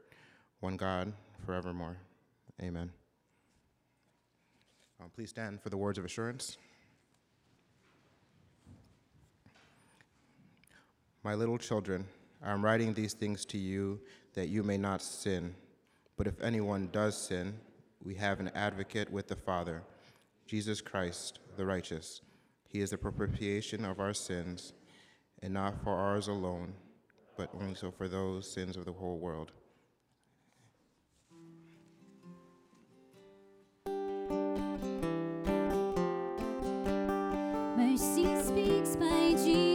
one 0.61 0.77
God, 0.77 1.13
forevermore. 1.45 1.97
Amen. 2.59 2.89
Um, 5.01 5.09
please 5.15 5.29
stand 5.29 5.61
for 5.61 5.69
the 5.69 5.77
words 5.77 5.97
of 5.97 6.03
assurance. 6.03 6.57
My 11.23 11.35
little 11.35 11.57
children, 11.57 12.05
I 12.43 12.51
am 12.51 12.63
writing 12.63 12.93
these 12.93 13.13
things 13.13 13.45
to 13.45 13.57
you 13.57 13.99
that 14.33 14.49
you 14.49 14.61
may 14.61 14.77
not 14.77 15.01
sin. 15.01 15.55
But 16.17 16.27
if 16.27 16.41
anyone 16.41 16.89
does 16.91 17.17
sin, 17.17 17.53
we 18.03 18.13
have 18.15 18.41
an 18.41 18.51
advocate 18.55 19.09
with 19.09 19.27
the 19.27 19.35
Father, 19.35 19.83
Jesus 20.45 20.81
Christ, 20.81 21.39
the 21.55 21.65
righteous. 21.65 22.21
He 22.67 22.81
is 22.81 22.89
the 22.89 22.97
propitiation 22.97 23.85
of 23.85 24.01
our 24.01 24.13
sins, 24.13 24.73
and 25.41 25.53
not 25.53 25.81
for 25.81 25.93
ours 25.93 26.27
alone, 26.27 26.73
but 27.37 27.49
only 27.53 27.75
so 27.75 27.89
for 27.89 28.09
those 28.09 28.51
sins 28.51 28.75
of 28.75 28.83
the 28.83 28.91
whole 28.91 29.17
world. 29.17 29.53
Speaks 38.79 38.95
by 38.95 39.31
Jesus' 39.31 39.68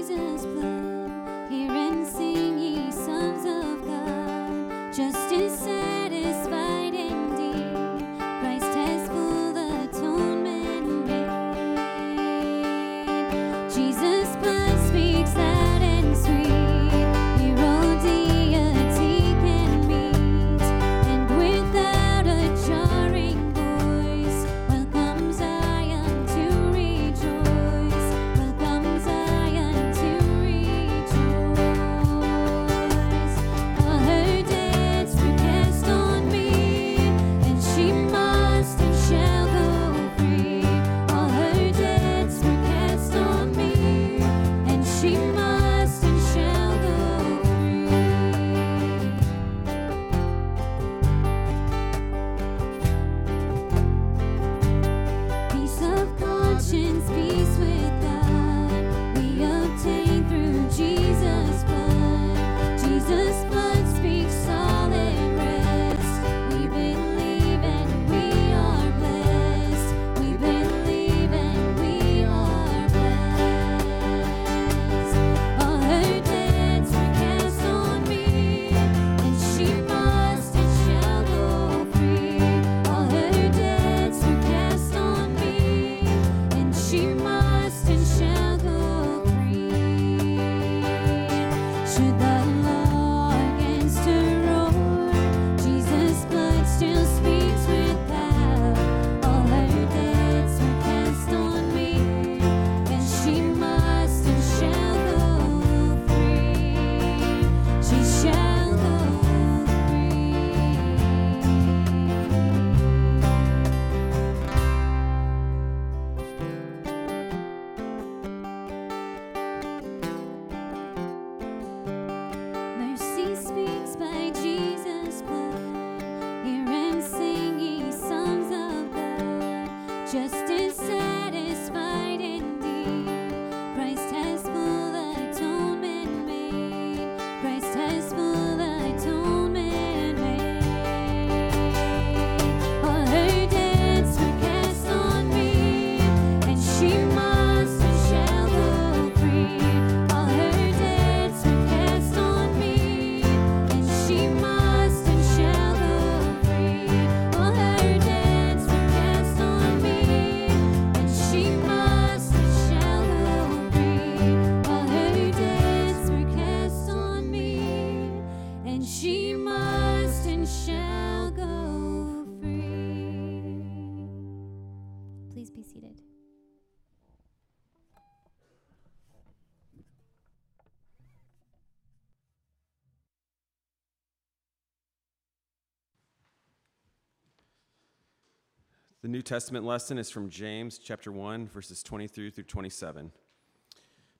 The 189.04 189.10
New 189.10 189.20
Testament 189.20 189.66
lesson 189.66 189.98
is 189.98 190.10
from 190.10 190.30
James 190.30 190.78
chapter 190.78 191.12
1, 191.12 191.48
verses 191.48 191.82
23 191.82 192.30
through 192.30 192.44
27. 192.44 193.12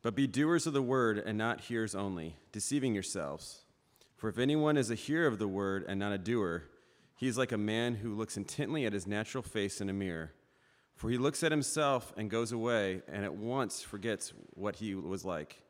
But 0.03 0.15
be 0.15 0.27
doers 0.27 0.67
of 0.67 0.75
the 0.75 0.83
word 0.83 1.17
and 1.17 1.39
not 1.39 1.63
hearers 1.63 1.95
only, 1.95 2.37
deceiving 2.53 2.93
yourselves. 2.93 3.63
For 4.15 4.29
if 4.29 4.37
anyone 4.37 4.77
is 4.77 4.91
a 4.91 4.95
hearer 4.95 5.27
of 5.27 5.39
the 5.39 5.49
word 5.49 5.87
and 5.89 5.99
not 5.99 6.13
a 6.13 6.19
doer, 6.19 6.65
he 7.17 7.27
is 7.27 7.39
like 7.39 7.51
a 7.51 7.57
man 7.57 7.95
who 7.95 8.15
looks 8.15 8.37
intently 8.37 8.85
at 8.85 8.93
his 8.93 9.07
natural 9.07 9.43
face 9.43 9.81
in 9.81 9.89
a 9.89 9.95
mirror. 9.95 10.33
For 10.97 11.09
he 11.09 11.17
looks 11.17 11.43
at 11.43 11.51
himself 11.51 12.13
and 12.19 12.29
goes 12.29 12.53
away 12.53 13.01
and 13.09 13.25
at 13.25 13.35
once 13.35 13.81
forgets 13.81 14.35
what 14.51 14.77
he 14.77 14.95
was 14.95 15.25
like. 15.25 15.63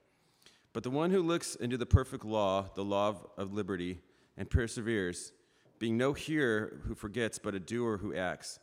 But 0.72 0.82
the 0.82 0.90
one 0.90 1.12
who 1.12 1.22
looks 1.22 1.54
into 1.54 1.76
the 1.76 1.86
perfect 1.86 2.24
law, 2.24 2.68
the 2.74 2.84
law 2.84 3.10
of, 3.10 3.26
of 3.38 3.52
liberty, 3.52 4.00
and 4.36 4.50
perseveres, 4.50 5.30
being 5.78 5.96
no 5.96 6.14
hearer 6.14 6.80
who 6.88 6.96
forgets, 6.96 7.38
but 7.38 7.54
a 7.54 7.60
doer 7.60 7.98
who 7.98 8.12
acts, 8.12 8.58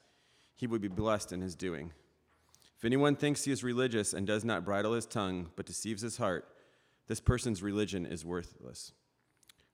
he 0.61 0.67
will 0.67 0.77
be 0.77 0.87
blessed 0.87 1.33
in 1.33 1.41
his 1.41 1.55
doing. 1.55 1.91
If 2.77 2.85
anyone 2.85 3.15
thinks 3.15 3.43
he 3.43 3.51
is 3.51 3.63
religious 3.63 4.13
and 4.13 4.27
does 4.27 4.45
not 4.45 4.63
bridle 4.63 4.93
his 4.93 5.07
tongue, 5.07 5.49
but 5.55 5.65
deceives 5.65 6.03
his 6.03 6.17
heart, 6.17 6.47
this 7.07 7.19
person's 7.19 7.63
religion 7.63 8.05
is 8.05 8.23
worthless. 8.23 8.93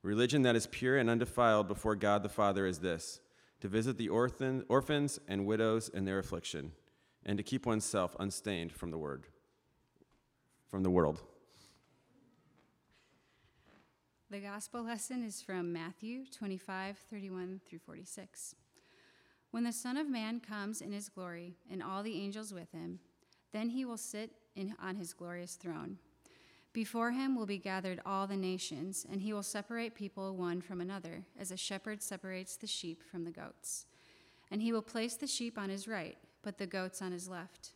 Religion 0.02 0.44
that 0.44 0.56
is 0.56 0.66
pure 0.66 0.98
and 0.98 1.10
undefiled 1.10 1.68
before 1.68 1.98
God 1.98 2.24
the 2.24 2.30
Father 2.30 2.66
is 2.66 2.80
this 2.80 3.20
to 3.60 3.68
visit 3.68 3.98
the 3.98 4.08
orphan, 4.08 4.64
orphans 4.70 5.20
and 5.28 5.46
widows 5.46 5.90
in 5.90 6.06
their 6.06 6.20
affliction, 6.20 6.72
and 7.26 7.38
to 7.38 7.44
keep 7.44 7.66
oneself 7.66 8.16
unstained 8.18 8.72
from 8.72 8.90
the 8.90 8.98
word, 8.98 9.26
from 10.70 10.84
the 10.84 10.90
world. 10.90 11.22
The 14.32 14.40
gospel 14.40 14.84
lesson 14.84 15.22
is 15.26 15.42
from 15.42 15.74
Matthew 15.74 16.24
25, 16.32 16.98
31 17.10 17.60
through 17.68 17.80
46. 17.80 18.56
When 19.52 19.64
the 19.64 19.72
Son 19.72 19.98
of 19.98 20.10
Man 20.10 20.40
comes 20.40 20.82
in 20.82 20.92
his 20.92 21.10
glory, 21.10 21.56
and 21.72 21.82
all 21.82 22.04
the 22.04 22.22
angels 22.22 22.54
with 22.54 22.72
him, 22.72 23.00
then 23.54 23.70
he 23.70 23.86
will 23.86 23.98
sit 23.98 24.32
in, 24.56 24.76
on 24.82 24.96
his 24.96 25.14
glorious 25.14 25.56
throne. 25.56 25.98
Before 26.74 27.12
him 27.12 27.36
will 27.36 27.46
be 27.46 27.58
gathered 27.58 28.02
all 28.06 28.28
the 28.28 28.38
nations, 28.38 29.06
and 29.10 29.22
he 29.22 29.34
will 29.34 29.42
separate 29.44 29.96
people 29.96 30.36
one 30.36 30.62
from 30.62 30.80
another, 30.80 31.24
as 31.40 31.50
a 31.50 31.58
shepherd 31.58 32.04
separates 32.04 32.56
the 32.56 32.68
sheep 32.68 33.02
from 33.10 33.24
the 33.24 33.32
goats. 33.32 33.86
And 34.52 34.62
he 34.62 34.72
will 34.72 34.82
place 34.82 35.16
the 35.16 35.28
sheep 35.28 35.58
on 35.58 35.70
his 35.70 35.88
right, 35.88 36.18
but 36.44 36.58
the 36.58 36.68
goats 36.68 37.02
on 37.02 37.12
his 37.12 37.28
left. 37.28 37.72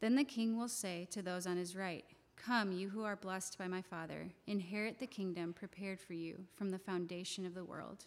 Then 0.00 0.16
the 0.16 0.24
king 0.24 0.58
will 0.58 0.68
say 0.68 1.06
to 1.12 1.22
those 1.22 1.46
on 1.46 1.56
his 1.56 1.76
right, 1.76 2.04
Come, 2.36 2.72
you 2.72 2.88
who 2.88 3.04
are 3.04 3.16
blessed 3.16 3.56
by 3.56 3.68
my 3.68 3.80
Father, 3.80 4.30
inherit 4.46 4.98
the 4.98 5.06
kingdom 5.06 5.52
prepared 5.52 6.00
for 6.00 6.14
you 6.14 6.44
from 6.54 6.70
the 6.70 6.78
foundation 6.78 7.46
of 7.46 7.54
the 7.54 7.64
world. 7.64 8.06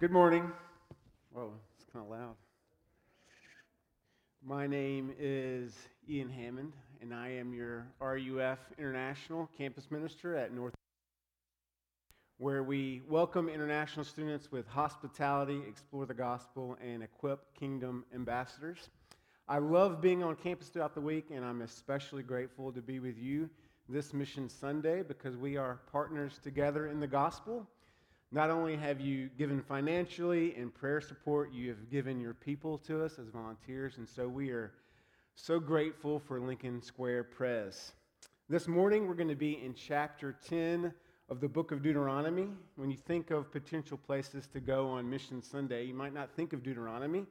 Good 0.00 0.12
morning. 0.12 0.52
Whoa, 1.32 1.50
it's 1.74 1.84
kind 1.92 2.04
of 2.04 2.08
loud. 2.12 2.36
My 4.46 4.64
name 4.64 5.12
is 5.18 5.74
Ian 6.08 6.30
Hammond, 6.30 6.74
and 7.02 7.12
I 7.12 7.30
am 7.30 7.52
your 7.52 7.84
RUF 8.00 8.60
International 8.78 9.50
Campus 9.58 9.90
Minister 9.90 10.36
at 10.36 10.54
North, 10.54 10.74
where 12.36 12.62
we 12.62 13.02
welcome 13.08 13.48
international 13.48 14.04
students 14.04 14.52
with 14.52 14.68
hospitality, 14.68 15.62
explore 15.68 16.06
the 16.06 16.14
gospel, 16.14 16.78
and 16.80 17.02
equip 17.02 17.52
kingdom 17.58 18.04
ambassadors. 18.14 18.90
I 19.48 19.58
love 19.58 20.00
being 20.00 20.22
on 20.22 20.36
campus 20.36 20.68
throughout 20.68 20.94
the 20.94 21.00
week, 21.00 21.32
and 21.34 21.44
I'm 21.44 21.62
especially 21.62 22.22
grateful 22.22 22.70
to 22.70 22.80
be 22.80 23.00
with 23.00 23.18
you 23.18 23.50
this 23.88 24.14
Mission 24.14 24.48
Sunday 24.48 25.02
because 25.02 25.36
we 25.36 25.56
are 25.56 25.80
partners 25.90 26.38
together 26.40 26.86
in 26.86 27.00
the 27.00 27.08
gospel. 27.08 27.66
Not 28.30 28.50
only 28.50 28.76
have 28.76 29.00
you 29.00 29.30
given 29.38 29.62
financially 29.62 30.54
and 30.56 30.74
prayer 30.74 31.00
support, 31.00 31.50
you 31.50 31.70
have 31.70 31.90
given 31.90 32.20
your 32.20 32.34
people 32.34 32.76
to 32.78 33.02
us 33.02 33.18
as 33.18 33.28
volunteers, 33.28 33.96
and 33.96 34.06
so 34.06 34.28
we 34.28 34.50
are 34.50 34.74
so 35.34 35.58
grateful 35.58 36.18
for 36.18 36.38
Lincoln 36.38 36.82
Square 36.82 37.24
Pres. 37.24 37.92
This 38.50 38.68
morning, 38.68 39.08
we're 39.08 39.14
going 39.14 39.30
to 39.30 39.34
be 39.34 39.64
in 39.64 39.72
chapter 39.72 40.36
10 40.46 40.92
of 41.30 41.40
the 41.40 41.48
book 41.48 41.72
of 41.72 41.82
Deuteronomy. 41.82 42.48
When 42.76 42.90
you 42.90 42.98
think 42.98 43.30
of 43.30 43.50
potential 43.50 43.96
places 43.96 44.46
to 44.48 44.60
go 44.60 44.90
on 44.90 45.08
Mission 45.08 45.42
Sunday, 45.42 45.84
you 45.84 45.94
might 45.94 46.12
not 46.12 46.28
think 46.36 46.52
of 46.52 46.62
Deuteronomy, 46.62 47.24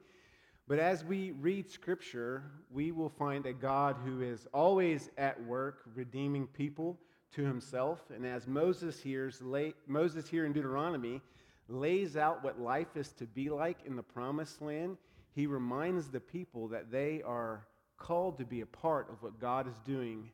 but 0.66 0.80
as 0.80 1.04
we 1.04 1.30
read 1.30 1.70
Scripture, 1.70 2.42
we 2.72 2.90
will 2.90 3.08
find 3.08 3.46
a 3.46 3.52
God 3.52 3.94
who 4.04 4.20
is 4.20 4.48
always 4.52 5.10
at 5.16 5.40
work 5.44 5.82
redeeming 5.94 6.48
people 6.48 6.98
to 7.34 7.42
himself. 7.42 8.00
And 8.14 8.26
as 8.26 8.46
Moses, 8.46 8.98
hears, 9.00 9.40
lay, 9.42 9.74
Moses 9.86 10.28
here 10.28 10.46
in 10.46 10.52
Deuteronomy 10.52 11.20
lays 11.68 12.16
out 12.16 12.42
what 12.42 12.60
life 12.60 12.96
is 12.96 13.12
to 13.12 13.26
be 13.26 13.50
like 13.50 13.78
in 13.84 13.96
the 13.96 14.02
promised 14.02 14.62
land, 14.62 14.96
he 15.34 15.46
reminds 15.46 16.08
the 16.08 16.20
people 16.20 16.68
that 16.68 16.90
they 16.90 17.22
are 17.22 17.66
called 17.98 18.38
to 18.38 18.44
be 18.44 18.62
a 18.62 18.66
part 18.66 19.10
of 19.10 19.22
what 19.22 19.38
God 19.38 19.68
is 19.68 19.78
doing 19.84 20.30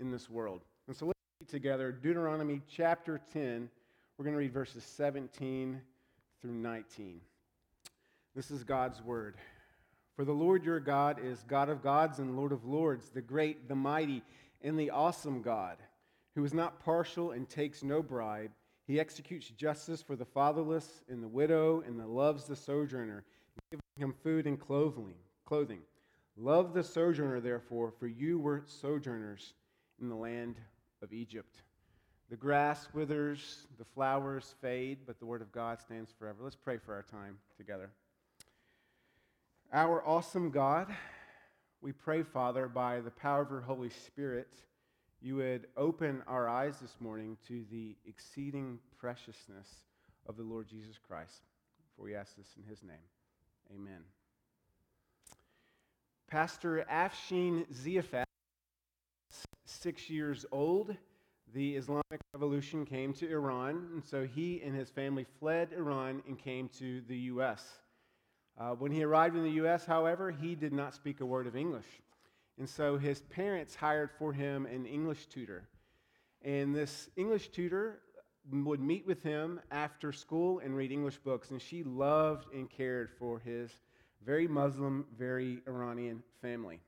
in 0.00 0.10
this 0.10 0.30
world. 0.30 0.62
And 0.86 0.96
so 0.96 1.06
let's 1.06 1.18
read 1.40 1.48
together 1.48 1.92
Deuteronomy 1.92 2.62
chapter 2.68 3.20
10. 3.32 3.68
We're 4.16 4.24
going 4.24 4.34
to 4.34 4.38
read 4.38 4.52
verses 4.52 4.84
17 4.84 5.80
through 6.40 6.52
19. 6.52 7.20
This 8.34 8.50
is 8.50 8.64
God's 8.64 9.02
word. 9.02 9.36
For 10.16 10.24
the 10.24 10.32
Lord 10.32 10.64
your 10.64 10.80
God 10.80 11.20
is 11.22 11.44
God 11.46 11.68
of 11.68 11.82
gods 11.82 12.18
and 12.18 12.36
Lord 12.36 12.52
of 12.52 12.64
lords, 12.64 13.10
the 13.10 13.20
great, 13.20 13.68
the 13.68 13.74
mighty, 13.74 14.22
and 14.62 14.78
the 14.78 14.90
awesome 14.90 15.42
God 15.42 15.76
who 16.38 16.44
is 16.44 16.54
not 16.54 16.78
partial 16.78 17.32
and 17.32 17.48
takes 17.48 17.82
no 17.82 18.00
bribe. 18.00 18.52
He 18.86 19.00
executes 19.00 19.48
justice 19.48 20.00
for 20.00 20.14
the 20.14 20.24
fatherless 20.24 21.02
and 21.08 21.20
the 21.20 21.26
widow 21.26 21.82
and 21.84 21.98
the 21.98 22.06
loves 22.06 22.44
the 22.44 22.54
sojourner, 22.54 23.24
giving 23.72 23.82
him 23.96 24.14
food 24.22 24.46
and 24.46 24.58
clothing. 24.58 25.14
Clothing. 25.44 25.80
Love 26.36 26.74
the 26.74 26.84
sojourner, 26.84 27.40
therefore, 27.40 27.90
for 27.90 28.06
you 28.06 28.38
were 28.38 28.62
sojourners 28.66 29.54
in 30.00 30.08
the 30.08 30.14
land 30.14 30.60
of 31.02 31.12
Egypt. 31.12 31.62
The 32.30 32.36
grass 32.36 32.86
withers, 32.94 33.66
the 33.76 33.84
flowers 33.84 34.54
fade, 34.60 34.98
but 35.06 35.18
the 35.18 35.26
word 35.26 35.42
of 35.42 35.50
God 35.50 35.80
stands 35.80 36.12
forever. 36.16 36.38
Let's 36.44 36.54
pray 36.54 36.76
for 36.76 36.94
our 36.94 37.02
time 37.02 37.38
together. 37.56 37.90
Our 39.72 40.06
awesome 40.06 40.52
God, 40.52 40.94
we 41.80 41.90
pray, 41.90 42.22
Father, 42.22 42.68
by 42.68 43.00
the 43.00 43.10
power 43.10 43.42
of 43.42 43.50
your 43.50 43.60
Holy 43.62 43.90
Spirit 43.90 44.54
you 45.20 45.36
would 45.36 45.66
open 45.76 46.22
our 46.26 46.48
eyes 46.48 46.78
this 46.80 46.96
morning 47.00 47.36
to 47.48 47.64
the 47.70 47.96
exceeding 48.06 48.78
preciousness 48.98 49.68
of 50.28 50.36
the 50.36 50.42
Lord 50.42 50.68
Jesus 50.68 50.96
Christ. 50.98 51.42
For 51.96 52.02
we 52.02 52.14
ask 52.14 52.36
this 52.36 52.54
in 52.56 52.68
his 52.68 52.82
name. 52.82 52.96
Amen. 53.74 54.00
Pastor 56.30 56.84
Afshin 56.92 57.66
Ziafat, 57.72 58.24
six 59.64 60.08
years 60.08 60.46
old, 60.52 60.94
the 61.54 61.76
Islamic 61.76 62.20
Revolution 62.34 62.84
came 62.84 63.12
to 63.14 63.30
Iran, 63.30 63.88
and 63.94 64.04
so 64.04 64.26
he 64.26 64.60
and 64.62 64.76
his 64.76 64.90
family 64.90 65.26
fled 65.40 65.70
Iran 65.76 66.22
and 66.28 66.38
came 66.38 66.68
to 66.78 67.00
the 67.08 67.16
U.S. 67.16 67.64
Uh, 68.58 68.70
when 68.72 68.92
he 68.92 69.02
arrived 69.02 69.36
in 69.36 69.42
the 69.42 69.52
U.S., 69.52 69.86
however, 69.86 70.30
he 70.30 70.54
did 70.54 70.72
not 70.72 70.94
speak 70.94 71.20
a 71.20 71.26
word 71.26 71.46
of 71.46 71.56
English. 71.56 71.86
And 72.58 72.68
so 72.68 72.98
his 72.98 73.20
parents 73.22 73.74
hired 73.74 74.10
for 74.18 74.32
him 74.32 74.66
an 74.66 74.84
English 74.84 75.26
tutor. 75.26 75.68
And 76.42 76.74
this 76.74 77.08
English 77.16 77.50
tutor 77.50 78.00
would 78.50 78.80
meet 78.80 79.06
with 79.06 79.22
him 79.22 79.60
after 79.70 80.12
school 80.12 80.58
and 80.58 80.76
read 80.76 80.90
English 80.90 81.18
books. 81.18 81.50
And 81.50 81.62
she 81.62 81.84
loved 81.84 82.52
and 82.52 82.68
cared 82.68 83.10
for 83.18 83.38
his 83.38 83.70
very 84.24 84.48
Muslim, 84.48 85.06
very 85.16 85.60
Iranian 85.66 86.22
family. 86.42 86.80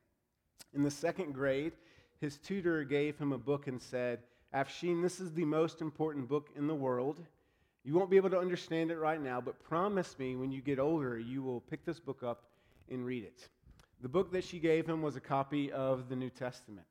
In 0.75 0.83
the 0.83 0.91
second 0.91 1.33
grade, 1.33 1.73
his 2.21 2.39
tutor 2.39 2.85
gave 2.85 3.17
him 3.19 3.33
a 3.33 3.39
book 3.39 3.67
and 3.67 3.81
said, 3.81 4.21
Afshin, 4.55 5.03
this 5.03 5.21
is 5.21 5.33
the 5.33 5.45
most 5.45 5.81
important 5.81 6.29
book 6.29 6.49
in 6.57 6.67
the 6.67 6.75
world. 6.75 7.21
You 7.85 7.95
won't 7.95 8.11
be 8.11 8.17
able 8.17 8.31
to 8.31 8.39
understand 8.39 8.91
it 8.91 8.99
right 8.99 9.21
now, 9.21 9.41
but 9.41 9.63
promise 9.63 10.19
me 10.19 10.37
when 10.37 10.51
you 10.51 10.61
get 10.61 10.79
older, 10.79 11.19
you 11.19 11.43
will 11.43 11.61
pick 11.61 11.85
this 11.85 12.01
book 12.01 12.23
up 12.23 12.45
and 12.91 13.05
read 13.05 13.25
it. 13.25 13.49
The 14.03 14.09
book 14.09 14.33
that 14.33 14.45
she 14.45 14.59
gave 14.59 14.87
him 14.87 15.03
was 15.03 15.17
a 15.17 15.21
copy 15.21 15.71
of 15.71 16.09
the 16.09 16.17
New 16.17 16.31
Testament. 16.31 16.87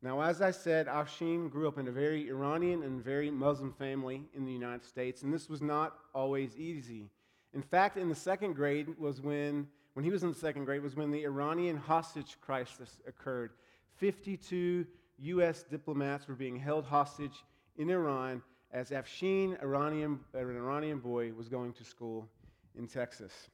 Now, 0.00 0.22
as 0.22 0.40
I 0.40 0.50
said, 0.50 0.86
Afshin 0.86 1.50
grew 1.50 1.68
up 1.68 1.78
in 1.78 1.88
a 1.88 1.92
very 1.92 2.28
Iranian 2.28 2.82
and 2.82 3.02
very 3.02 3.30
Muslim 3.30 3.72
family 3.72 4.22
in 4.34 4.44
the 4.44 4.52
United 4.52 4.84
States, 4.84 5.22
and 5.22 5.32
this 5.32 5.48
was 5.48 5.60
not 5.60 5.98
always 6.14 6.56
easy. 6.56 7.10
In 7.52 7.62
fact, 7.62 7.96
in 7.96 8.08
the 8.08 8.14
second 8.14 8.54
grade 8.54 8.98
was 8.98 9.20
when, 9.20 9.66
when 9.92 10.04
he 10.04 10.10
was 10.10 10.22
in 10.22 10.30
the 10.30 10.38
second 10.38 10.64
grade, 10.64 10.82
was 10.82 10.96
when 10.96 11.10
the 11.10 11.24
Iranian 11.24 11.76
hostage 11.76 12.36
crisis 12.40 13.00
occurred. 13.06 13.52
52 13.96 14.86
U.S. 15.18 15.62
diplomats 15.62 16.26
were 16.26 16.34
being 16.34 16.58
held 16.58 16.84
hostage 16.84 17.44
in 17.76 17.90
Iran 17.90 18.42
as 18.72 18.90
Afshin, 18.90 19.62
Iranian, 19.62 20.18
an 20.32 20.56
Iranian 20.56 20.98
boy, 20.98 21.32
was 21.32 21.48
going 21.48 21.72
to 21.74 21.84
school 21.84 22.28
in 22.76 22.86
Texas. 22.86 23.50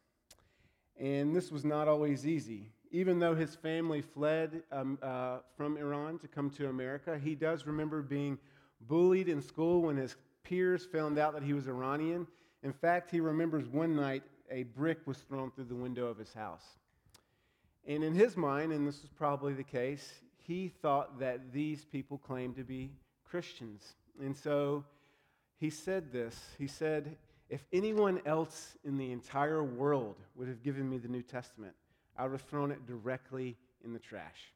And 1.00 1.34
this 1.34 1.50
was 1.50 1.64
not 1.64 1.88
always 1.88 2.26
easy. 2.26 2.68
Even 2.92 3.18
though 3.18 3.34
his 3.34 3.54
family 3.54 4.02
fled 4.02 4.62
um, 4.70 4.98
uh, 5.02 5.38
from 5.56 5.78
Iran 5.78 6.18
to 6.18 6.28
come 6.28 6.50
to 6.50 6.68
America, 6.68 7.18
he 7.18 7.34
does 7.34 7.66
remember 7.66 8.02
being 8.02 8.38
bullied 8.82 9.28
in 9.28 9.40
school 9.40 9.82
when 9.82 9.96
his 9.96 10.16
peers 10.44 10.84
found 10.84 11.18
out 11.18 11.32
that 11.32 11.42
he 11.42 11.54
was 11.54 11.68
Iranian. 11.68 12.26
In 12.62 12.72
fact, 12.72 13.10
he 13.10 13.20
remembers 13.20 13.66
one 13.66 13.96
night 13.96 14.22
a 14.50 14.64
brick 14.64 14.98
was 15.06 15.18
thrown 15.18 15.50
through 15.50 15.64
the 15.64 15.74
window 15.74 16.06
of 16.06 16.18
his 16.18 16.34
house. 16.34 16.64
And 17.86 18.04
in 18.04 18.14
his 18.14 18.36
mind, 18.36 18.72
and 18.72 18.86
this 18.86 19.00
was 19.00 19.10
probably 19.10 19.54
the 19.54 19.64
case, 19.64 20.12
he 20.36 20.68
thought 20.68 21.18
that 21.20 21.52
these 21.52 21.84
people 21.84 22.18
claimed 22.18 22.56
to 22.56 22.64
be 22.64 22.90
Christians. 23.24 23.94
And 24.20 24.36
so 24.36 24.84
he 25.58 25.70
said 25.70 26.12
this. 26.12 26.36
He 26.58 26.66
said, 26.66 27.16
If 27.50 27.66
anyone 27.72 28.20
else 28.24 28.76
in 28.84 28.96
the 28.96 29.10
entire 29.10 29.64
world 29.64 30.14
would 30.36 30.46
have 30.46 30.62
given 30.62 30.88
me 30.88 30.98
the 30.98 31.08
New 31.08 31.22
Testament, 31.22 31.74
I 32.16 32.22
would 32.22 32.32
have 32.32 32.42
thrown 32.42 32.70
it 32.70 32.86
directly 32.86 33.56
in 33.84 33.92
the 33.92 33.98
trash. 33.98 34.54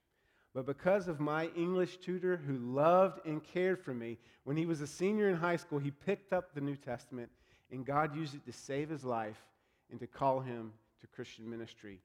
But 0.54 0.64
because 0.64 1.08
of 1.08 1.18
my 1.18 1.48
English 1.56 1.96
tutor 1.96 2.36
who 2.36 2.56
loved 2.56 3.26
and 3.26 3.42
cared 3.42 3.80
for 3.80 3.92
me, 3.92 4.18
when 4.44 4.56
he 4.56 4.64
was 4.64 4.80
a 4.80 4.86
senior 4.86 5.28
in 5.28 5.34
high 5.34 5.56
school, 5.56 5.80
he 5.80 5.90
picked 5.90 6.32
up 6.32 6.54
the 6.54 6.60
New 6.60 6.76
Testament 6.76 7.28
and 7.72 7.84
God 7.84 8.14
used 8.14 8.36
it 8.36 8.46
to 8.46 8.52
save 8.52 8.88
his 8.88 9.02
life 9.02 9.42
and 9.90 9.98
to 9.98 10.06
call 10.06 10.38
him 10.38 10.72
to 11.00 11.08
Christian 11.08 11.50
ministry. 11.50 12.00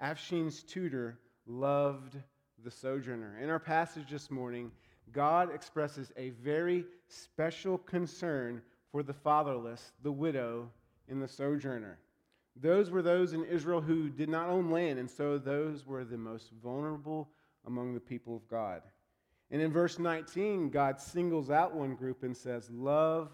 Afshin's 0.00 0.62
tutor 0.62 1.18
loved 1.46 2.16
the 2.62 2.70
sojourner. 2.70 3.38
In 3.42 3.50
our 3.50 3.58
passage 3.58 4.10
this 4.10 4.30
morning, 4.30 4.70
God 5.10 5.52
expresses 5.52 6.12
a 6.16 6.30
very 6.30 6.84
special 7.08 7.78
concern 7.78 8.62
for 8.90 9.02
the 9.02 9.12
fatherless, 9.12 9.92
the 10.02 10.12
widow, 10.12 10.70
and 11.08 11.22
the 11.22 11.28
sojourner. 11.28 11.98
Those 12.56 12.90
were 12.90 13.02
those 13.02 13.32
in 13.32 13.44
Israel 13.44 13.80
who 13.80 14.08
did 14.08 14.28
not 14.28 14.48
own 14.48 14.70
land, 14.70 14.98
and 14.98 15.10
so 15.10 15.38
those 15.38 15.86
were 15.86 16.04
the 16.04 16.18
most 16.18 16.50
vulnerable 16.62 17.28
among 17.66 17.94
the 17.94 18.00
people 18.00 18.36
of 18.36 18.48
God. 18.48 18.82
And 19.50 19.62
in 19.62 19.72
verse 19.72 19.98
19, 19.98 20.70
God 20.70 21.00
singles 21.00 21.50
out 21.50 21.74
one 21.74 21.94
group 21.94 22.22
and 22.22 22.36
says, 22.36 22.68
Love 22.70 23.30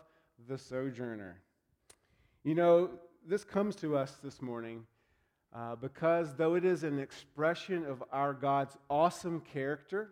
the 0.46 0.58
sojourner. 0.58 1.40
You 2.44 2.54
know, 2.54 2.90
this 3.26 3.44
comes 3.44 3.76
to 3.76 3.96
us 3.96 4.18
this 4.22 4.42
morning 4.42 4.86
uh, 5.54 5.76
because 5.76 6.34
though 6.34 6.54
it 6.54 6.64
is 6.64 6.84
an 6.84 6.98
expression 6.98 7.84
of 7.84 8.02
our 8.12 8.34
God's 8.34 8.76
awesome 8.90 9.40
character, 9.40 10.10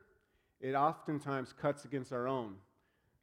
it 0.61 0.75
oftentimes 0.75 1.53
cuts 1.53 1.85
against 1.85 2.13
our 2.13 2.27
own. 2.27 2.55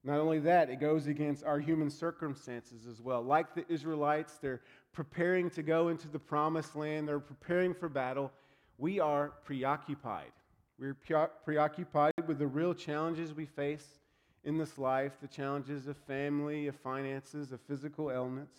Not 0.03 0.19
only 0.19 0.39
that, 0.39 0.69
it 0.69 0.79
goes 0.79 1.07
against 1.07 1.43
our 1.43 1.59
human 1.59 1.89
circumstances 1.89 2.88
as 2.88 3.01
well. 3.01 3.21
Like 3.21 3.53
the 3.53 3.65
Israelites, 3.67 4.38
they're 4.41 4.62
preparing 4.93 5.49
to 5.51 5.63
go 5.63 5.89
into 5.89 6.07
the 6.07 6.19
promised 6.19 6.75
land, 6.75 7.07
they're 7.07 7.19
preparing 7.19 7.73
for 7.73 7.89
battle. 7.89 8.31
We 8.77 8.99
are 8.99 9.33
preoccupied. 9.43 10.31
We're 10.79 10.95
preoccupied 11.43 12.13
with 12.27 12.39
the 12.39 12.47
real 12.47 12.73
challenges 12.73 13.33
we 13.33 13.45
face 13.45 13.99
in 14.45 14.57
this 14.57 14.77
life 14.77 15.12
the 15.21 15.27
challenges 15.27 15.88
of 15.88 15.97
family, 15.97 16.67
of 16.67 16.75
finances, 16.77 17.51
of 17.51 17.59
physical 17.62 18.09
ailments. 18.09 18.55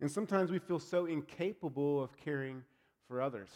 And 0.00 0.10
sometimes 0.10 0.50
we 0.50 0.58
feel 0.58 0.80
so 0.80 1.06
incapable 1.06 2.02
of 2.02 2.16
caring 2.16 2.64
for 3.06 3.22
others. 3.22 3.50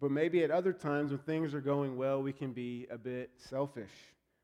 But 0.00 0.10
maybe 0.10 0.42
at 0.42 0.50
other 0.50 0.72
times 0.72 1.10
when 1.10 1.20
things 1.20 1.52
are 1.52 1.60
going 1.60 1.98
well, 1.98 2.22
we 2.22 2.32
can 2.32 2.52
be 2.52 2.86
a 2.90 2.96
bit 2.96 3.30
selfish 3.36 3.90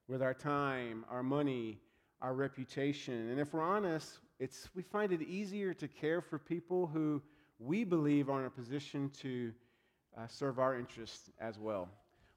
with 0.08 0.22
our 0.22 0.34
time, 0.34 1.04
our 1.10 1.22
money, 1.22 1.78
our 2.20 2.34
reputation. 2.34 3.30
And 3.30 3.40
if 3.40 3.52
we're 3.52 3.62
honest, 3.62 4.18
it's, 4.38 4.68
we 4.74 4.82
find 4.82 5.12
it 5.12 5.22
easier 5.22 5.74
to 5.74 5.88
care 5.88 6.20
for 6.20 6.38
people 6.38 6.86
who 6.86 7.22
we 7.58 7.84
believe 7.84 8.28
are 8.28 8.40
in 8.40 8.46
a 8.46 8.50
position 8.50 9.10
to 9.20 9.52
uh, 10.16 10.26
serve 10.26 10.58
our 10.58 10.78
interests 10.78 11.30
as 11.40 11.58
well. 11.58 11.88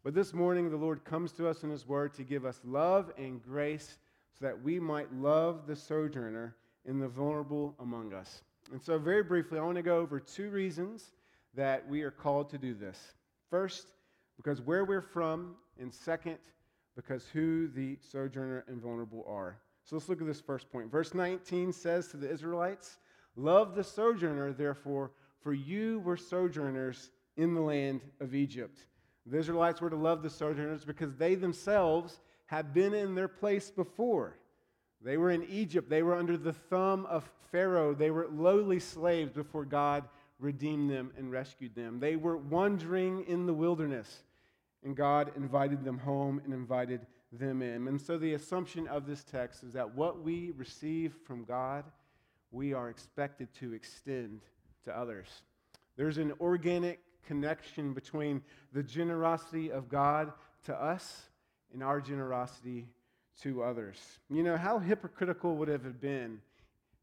But 0.04 0.14
this 0.14 0.34
morning, 0.34 0.70
the 0.70 0.78
Lord 0.78 1.04
comes 1.04 1.32
to 1.34 1.48
us 1.48 1.64
in 1.64 1.70
His 1.70 1.88
Word 1.88 2.14
to 2.14 2.24
give 2.24 2.46
us 2.46 2.60
love 2.64 3.12
and 3.18 3.44
grace 3.44 3.98
so 4.38 4.46
that 4.46 4.62
we 4.62 4.80
might 4.80 5.12
love 5.14 5.66
the 5.66 5.76
sojourner 5.76 6.56
and 6.86 7.02
the 7.02 7.08
vulnerable 7.08 7.76
among 7.80 8.14
us. 8.14 8.44
And 8.72 8.82
so, 8.82 9.00
very 9.00 9.24
briefly, 9.24 9.58
I 9.58 9.64
want 9.64 9.78
to 9.78 9.84
go 9.84 9.98
over 9.98 10.20
two 10.20 10.50
reasons 10.50 11.12
that 11.56 11.88
we 11.88 12.04
are 12.04 12.12
called 12.12 12.50
to 12.52 12.58
do 12.58 12.74
this. 12.74 13.14
First, 13.50 13.88
because 14.38 14.62
where 14.62 14.86
we're 14.86 15.02
from, 15.02 15.56
and 15.80 15.94
second, 15.94 16.38
because 16.96 17.26
who 17.28 17.68
the 17.68 17.98
sojourner 18.12 18.64
and 18.68 18.82
vulnerable 18.82 19.26
are. 19.28 19.58
So 19.84 19.96
let's 19.96 20.10
look 20.10 20.22
at 20.22 20.28
this 20.28 20.42
first 20.42 20.72
point. 20.72 20.92
Verse 20.92 21.14
19 21.14 21.72
says 21.72 22.08
to 22.08 22.18
the 22.18 22.30
Israelites, 22.30 22.98
Love 23.36 23.76
the 23.76 23.84
sojourner, 23.84 24.54
therefore, 24.54 25.12
for 25.42 25.54
you 25.54 26.00
were 26.00 26.18
sojourners 26.18 27.12
in 27.38 27.54
the 27.54 27.62
land 27.62 28.02
of 28.20 28.34
Egypt. 28.34 28.80
The 29.26 29.38
Israelites 29.38 29.82
were 29.82 29.90
to 29.90 29.96
love 29.96 30.24
the 30.24 30.30
sojourners 30.30 30.86
because 30.86 31.16
they 31.16 31.36
themselves 31.36 32.20
had 32.46 32.74
been 32.74 32.94
in 32.94 33.16
their 33.16 33.28
place 33.28 33.70
before. 33.70 34.38
They 35.02 35.18
were 35.18 35.32
in 35.32 35.44
Egypt. 35.44 35.90
They 35.90 36.04
were 36.04 36.16
under 36.16 36.38
the 36.38 36.54
thumb 36.54 37.06
of 37.08 37.30
Pharaoh. 37.52 37.94
They 37.94 38.12
were 38.12 38.28
lowly 38.32 38.80
slaves 38.80 39.32
before 39.32 39.66
God 39.66 40.06
redeemed 40.40 40.90
them 40.90 41.12
and 41.18 41.32
rescued 41.32 41.76
them. 41.76 42.00
They 42.00 42.16
were 42.16 42.38
wandering 42.38 43.26
in 43.26 43.46
the 43.46 43.54
wilderness, 43.54 44.24
and 44.86 44.96
God 44.96 45.32
invited 45.36 45.84
them 45.84 45.98
home 45.98 46.40
and 46.46 46.54
invited 46.54 47.06
them 47.32 47.62
in. 47.62 47.88
And 47.88 48.00
so 48.00 48.18
the 48.18 48.36
assumption 48.36 48.88
of 48.88 49.08
this 49.08 49.24
text 49.24 49.64
is 49.64 49.74
that 49.74 49.96
what 49.96 50.22
we 50.24 50.52
receive 50.56 51.16
from 51.26 51.44
God, 51.44 51.84
we 52.52 52.74
are 52.74 52.90
expected 52.90 53.50
to 53.56 53.74
extend 53.74 54.42
to 54.86 54.98
others. 54.98 55.28
There's 55.98 56.20
an 56.20 56.34
organic 56.40 57.00
connection 57.26 57.94
between 57.94 58.44
the 58.74 58.84
generosity 58.84 59.72
of 59.72 59.90
God 59.90 60.32
to 60.66 60.76
us 60.76 61.30
and 61.74 61.84
our 61.84 62.00
generosity 62.00 62.88
to 63.42 63.64
others. 63.64 63.98
You 64.30 64.44
know, 64.44 64.56
how 64.56 64.78
hypocritical 64.78 65.56
would 65.58 65.68
it 65.68 65.82
have 65.84 66.00
been 66.00 66.40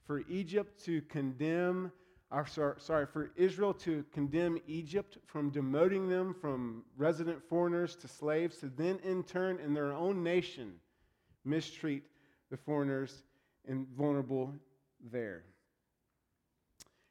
for 0.06 0.22
Egypt 0.28 0.84
to 0.84 1.02
condemn, 1.02 1.90
or 2.32 2.76
sorry, 2.78 3.06
for 3.06 3.30
Israel 3.36 3.74
to 3.74 4.04
condemn 4.12 4.58
Egypt 4.66 5.18
from 5.26 5.50
demoting 5.50 6.08
them 6.08 6.34
from 6.34 6.82
resident 6.96 7.42
foreigners 7.42 7.94
to 7.96 8.08
slaves, 8.08 8.56
to 8.58 8.68
then 8.68 8.98
in 9.04 9.22
turn 9.22 9.58
in 9.60 9.74
their 9.74 9.92
own 9.92 10.22
nation 10.22 10.72
mistreat 11.44 12.04
the 12.50 12.56
foreigners 12.56 13.22
and 13.68 13.86
vulnerable 13.88 14.54
there. 15.10 15.44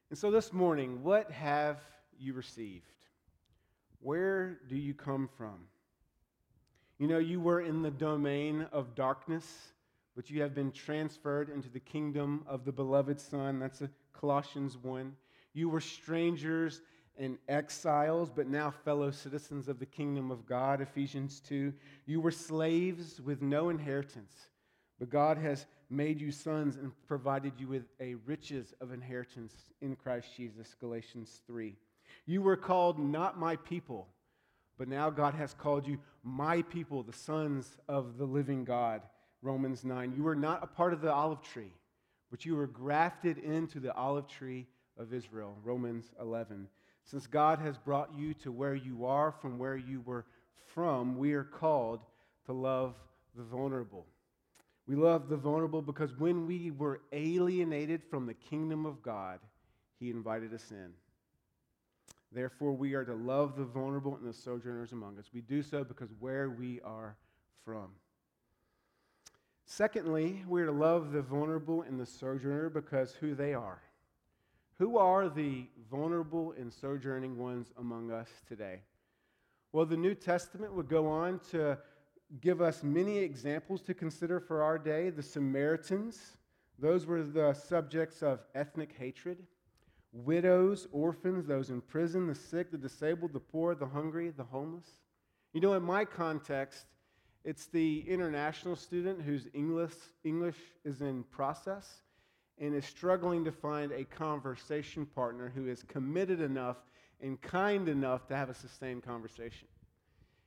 And 0.10 0.18
so 0.18 0.32
this 0.32 0.52
morning, 0.52 1.04
what 1.04 1.32
have 1.32 1.78
you 2.18 2.34
received? 2.34 2.92
Where 4.00 4.60
do 4.68 4.76
you 4.76 4.94
come 4.94 5.30
from? 5.38 5.68
You 6.98 7.08
know, 7.08 7.20
you 7.20 7.40
were 7.40 7.62
in 7.62 7.82
the 7.82 7.92
domain 7.92 8.68
of 8.72 8.96
darkness, 8.96 9.74
but 10.16 10.30
you 10.30 10.42
have 10.42 10.54
been 10.54 10.72
transferred 10.72 11.50
into 11.50 11.70
the 11.70 11.80
kingdom 11.80 12.44
of 12.48 12.66
the 12.66 12.72
beloved 12.72 13.20
Son. 13.20 13.60
That's 13.60 13.82
Colossians 14.14 14.78
1. 14.78 15.16
You 15.54 15.70
were 15.70 15.82
strangers 15.82 16.82
and 17.18 17.38
exiles, 17.48 18.30
but 18.30 18.48
now 18.48 18.72
fellow 18.72 19.12
citizens 19.12 19.68
of 19.68 19.80
the 19.80 19.86
kingdom 19.86 20.32
of 20.32 20.46
God, 20.46 20.82
Ephesians 20.82 21.40
2. 21.42 21.74
You 22.06 22.22
were 22.22 22.32
slaves 22.32 23.20
with 23.22 23.42
no 23.42 23.70
inheritance, 23.70 24.34
but 25.00 25.10
God 25.10 25.38
has 25.38 25.66
made 25.90 26.22
you 26.22 26.32
sons 26.32 26.78
and 26.78 26.92
provided 27.08 27.54
you 27.58 27.68
with 27.68 27.84
a 28.00 28.16
riches 28.26 28.74
of 28.80 28.94
inheritance 28.94 29.54
in 29.82 29.96
Christ 29.96 30.30
Jesus, 30.36 30.76
Galatians 30.80 31.42
3. 31.46 31.76
You 32.26 32.42
were 32.42 32.58
called 32.58 32.98
not 32.98 33.38
my 33.38 33.58
people, 33.58 34.08
but 34.78 34.88
now 34.88 35.10
God 35.10 35.34
has 35.34 35.54
called 35.54 35.86
you 35.86 36.00
my 36.24 36.62
people, 36.64 37.04
the 37.04 37.14
sons 37.14 37.78
of 37.88 38.18
the 38.18 38.26
living 38.26 38.64
God, 38.64 39.02
Romans 39.42 39.84
9. 39.84 40.14
You 40.16 40.24
were 40.24 40.36
not 40.36 40.64
a 40.64 40.68
part 40.68 40.94
of 40.94 41.02
the 41.02 41.12
olive 41.12 41.42
tree, 41.42 41.74
but 42.32 42.46
you 42.46 42.56
were 42.56 42.68
grafted 42.68 43.38
into 43.38 43.80
the 43.80 43.94
olive 43.94 44.28
tree 44.28 44.66
of 44.98 45.14
Israel, 45.14 45.56
Romans 45.64 46.06
11. 46.20 46.68
Since 47.04 47.28
God 47.28 47.60
has 47.60 47.78
brought 47.78 48.14
you 48.18 48.34
to 48.36 48.52
where 48.52 48.74
you 48.74 49.06
are 49.06 49.32
from 49.32 49.60
where 49.60 49.76
you 49.76 50.02
were 50.02 50.26
from, 50.74 51.18
we 51.18 51.34
are 51.34 51.44
called 51.44 52.00
to 52.46 52.54
love 52.54 52.96
the 53.36 53.44
vulnerable. 53.44 54.06
We 54.88 54.96
love 54.96 55.30
the 55.30 55.38
vulnerable 55.38 55.82
because 55.82 56.18
when 56.18 56.48
we 56.48 56.72
were 56.72 57.02
alienated 57.12 58.02
from 58.10 58.26
the 58.26 58.34
kingdom 58.34 58.86
of 58.86 59.02
God, 59.02 59.40
He 60.00 60.10
invited 60.10 60.54
us 60.54 60.72
in. 60.72 60.94
Therefore, 62.32 62.72
we 62.72 62.94
are 62.94 63.04
to 63.04 63.14
love 63.14 63.58
the 63.58 63.66
vulnerable 63.66 64.16
and 64.16 64.28
the 64.28 64.34
sojourners 64.34 64.94
among 64.94 65.20
us. 65.20 65.26
We 65.34 65.42
do 65.42 65.62
so 65.62 65.84
because 65.84 66.10
where 66.20 66.50
we 66.50 66.80
are 66.82 67.18
from. 67.66 67.90
Secondly, 69.74 70.44
we 70.50 70.62
are 70.62 70.66
to 70.66 70.72
love 70.74 71.14
the 71.14 71.22
vulnerable 71.22 71.84
and 71.84 71.98
the 71.98 72.06
sojourner 72.06 72.70
because 72.70 73.14
who 73.14 73.34
they 73.34 73.54
are. 73.54 73.82
Who 74.80 74.98
are 74.98 75.30
the 75.30 75.70
vulnerable 75.90 76.54
and 76.60 76.74
sojourning 76.74 77.38
ones 77.38 77.72
among 77.78 78.12
us 78.12 78.28
today? 78.46 78.82
Well, 79.72 79.86
the 79.86 79.96
New 79.96 80.14
Testament 80.14 80.74
would 80.74 80.90
go 80.90 81.08
on 81.08 81.40
to 81.52 81.78
give 82.42 82.62
us 82.62 82.84
many 82.84 83.20
examples 83.20 83.82
to 83.84 83.94
consider 83.94 84.42
for 84.42 84.62
our 84.62 84.78
day. 84.78 85.10
The 85.10 85.24
Samaritans, 85.24 86.36
those 86.78 87.06
were 87.06 87.24
the 87.24 87.54
subjects 87.54 88.22
of 88.22 88.42
ethnic 88.54 88.94
hatred. 89.00 89.38
Widows, 90.12 90.90
orphans, 90.92 91.48
those 91.48 91.70
in 91.70 91.80
prison, 91.80 92.28
the 92.28 92.36
sick, 92.36 92.72
the 92.72 92.78
disabled, 92.78 93.32
the 93.32 93.40
poor, 93.40 93.74
the 93.74 93.88
hungry, 93.88 94.34
the 94.36 94.44
homeless. 94.44 95.00
You 95.54 95.62
know, 95.62 95.76
in 95.76 95.84
my 95.84 96.04
context, 96.04 96.88
it's 97.44 97.66
the 97.68 98.04
international 98.08 98.76
student 98.76 99.22
whose 99.22 99.48
English, 99.54 99.94
English 100.24 100.58
is 100.86 101.02
in 101.02 101.24
process 101.24 102.02
and 102.60 102.76
is 102.76 102.86
struggling 102.86 103.44
to 103.46 103.52
find 103.52 103.92
a 103.92 104.04
conversation 104.04 105.06
partner 105.06 105.52
who 105.54 105.68
is 105.68 105.84
committed 105.84 106.40
enough 106.40 106.78
and 107.20 107.42
kind 107.42 107.90
enough 107.90 108.28
to 108.28 108.36
have 108.36 108.50
a 108.50 108.54
sustained 108.54 109.04
conversation. 109.04 109.68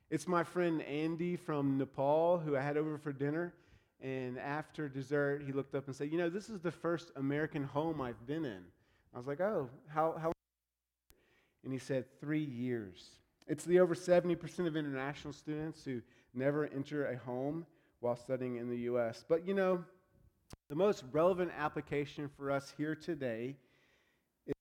It's 0.09 0.27
my 0.27 0.43
friend 0.43 0.81
Andy 0.83 1.35
from 1.35 1.77
Nepal 1.77 2.37
who 2.37 2.55
I 2.55 2.61
had 2.61 2.77
over 2.77 2.97
for 2.97 3.11
dinner. 3.11 3.53
And 4.01 4.37
after 4.37 4.87
dessert, 4.87 5.43
he 5.45 5.51
looked 5.51 5.73
up 5.73 5.87
and 5.87 5.95
said, 5.95 6.11
You 6.11 6.17
know, 6.17 6.29
this 6.29 6.49
is 6.49 6.61
the 6.61 6.71
first 6.71 7.11
American 7.15 7.63
home 7.63 8.01
I've 8.01 8.25
been 8.27 8.45
in. 8.45 8.63
I 9.13 9.17
was 9.17 9.27
like, 9.27 9.41
Oh, 9.41 9.69
how, 9.87 10.15
how 10.21 10.31
And 11.63 11.73
he 11.73 11.79
said, 11.79 12.05
Three 12.21 12.43
years. 12.43 13.09
It's 13.47 13.63
the 13.63 13.79
over 13.79 13.95
70% 13.95 14.67
of 14.67 14.75
international 14.75 15.33
students 15.33 15.83
who 15.83 16.01
never 16.35 16.65
enter 16.65 17.07
a 17.07 17.17
home 17.17 17.65
while 17.99 18.15
studying 18.15 18.57
in 18.57 18.69
the 18.69 18.77
U.S. 18.79 19.23
But 19.27 19.47
you 19.47 19.53
know, 19.53 19.83
the 20.69 20.75
most 20.75 21.03
relevant 21.11 21.51
application 21.57 22.29
for 22.37 22.51
us 22.51 22.73
here 22.77 22.95
today 22.95 23.55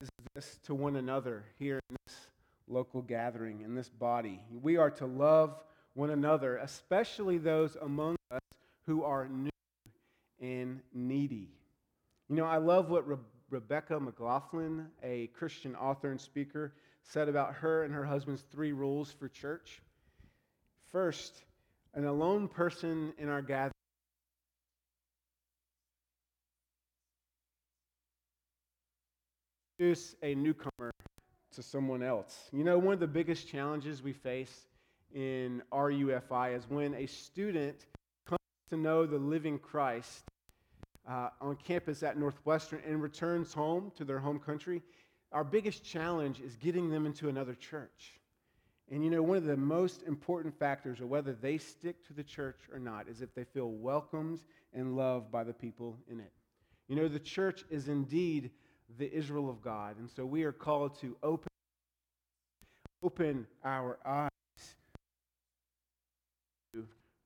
is 0.01 0.09
this 0.35 0.59
to 0.65 0.75
one 0.75 0.97
another 0.97 1.45
here 1.59 1.81
in 1.91 1.97
this 2.07 2.17
local 2.69 3.03
gathering, 3.03 3.61
in 3.61 3.75
this 3.75 3.89
body. 3.89 4.41
We 4.63 4.77
are 4.77 4.91
to 4.93 5.07
love 5.07 5.59
one 5.95 6.11
another, 6.11 6.57
especially 6.59 7.39
those 7.39 7.77
among 7.77 8.17
us 8.31 8.41
who 8.87 9.05
are 9.05 9.29
new 9.29 9.51
and 10.41 10.81
needy. 10.93 11.51
You 12.29 12.37
know, 12.37 12.47
I 12.47 12.57
love 12.57 12.91
what 12.91 13.07
Re- 13.07 13.17
Rebecca 13.51 14.01
McLaughlin, 14.01 14.89
a 15.03 15.29
Christian 15.29 15.77
author 15.77 16.11
and 16.11 16.21
speaker, 16.21 16.73
said 17.03 17.29
about 17.29 17.55
her 17.55 17.85
and 17.85 17.95
her 17.95 18.05
husband's 18.05 18.43
three 18.51 18.73
rules 18.73 19.13
for 19.13 19.29
church. 19.29 19.83
First, 20.91 21.45
an 21.95 22.07
alone 22.07 22.49
person 22.49 23.13
in 23.19 23.29
our 23.29 23.43
gathering 23.43 23.73
introduce 29.79 30.15
a 30.23 30.35
newcomer 30.37 30.93
to 31.53 31.63
someone 31.63 32.03
else. 32.03 32.49
You 32.53 32.65
know, 32.65 32.79
one 32.79 32.95
of 32.95 33.01
the 33.01 33.07
biggest 33.07 33.49
challenges 33.49 34.03
we 34.03 34.13
face 34.13 34.67
in 35.13 35.63
RUFI 35.73 36.57
is 36.57 36.65
when 36.69 36.95
a 36.95 37.07
student 37.07 37.87
comes 38.27 38.39
to 38.71 38.77
know 38.77 39.05
the 39.05 39.19
living 39.19 39.59
Christ 39.59 40.23
uh, 41.09 41.31
on 41.41 41.57
campus 41.57 42.03
at 42.03 42.17
Northwestern 42.17 42.81
and 42.87 43.03
returns 43.03 43.53
home 43.53 43.93
to 43.97 44.05
their 44.05 44.19
home 44.19 44.39
country. 44.39 44.81
Our 45.33 45.45
biggest 45.45 45.85
challenge 45.85 46.41
is 46.41 46.57
getting 46.57 46.89
them 46.89 47.05
into 47.05 47.29
another 47.29 47.55
church. 47.55 48.21
And 48.91 49.03
you 49.03 49.11
know, 49.11 49.23
one 49.23 49.37
of 49.37 49.45
the 49.45 49.57
most 49.57 50.03
important 50.03 50.59
factors 50.59 51.01
of 51.01 51.09
whether 51.09 51.33
they 51.33 51.59
stick 51.59 52.07
to 52.07 52.13
the 52.13 52.23
church 52.23 52.59
or 52.73 52.79
not 52.79 53.09
is 53.09 53.23
if 53.23 53.35
they 53.35 53.45
feel 53.45 53.71
welcomed 53.71 54.41
and 54.75 54.97
loved 54.97 55.33
by 55.33 55.43
the 55.43 55.55
people 55.55 55.97
in 56.11 56.21
it. 56.21 56.33
You 56.89 56.97
know, 56.97 57.09
the 57.09 57.19
church 57.19 57.65
is 57.71 57.89
indeed 57.89 58.51
the 58.99 59.13
Israel 59.13 59.49
of 59.49 59.63
God. 59.63 59.97
And 59.99 60.11
so 60.11 60.27
we 60.27 60.45
are 60.45 60.53
called 60.53 61.01
to 61.01 61.17
open, 61.23 61.49
open 63.03 63.47
our 63.65 63.99
eyes 64.05 64.29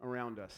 around 0.02 0.38
us. 0.38 0.54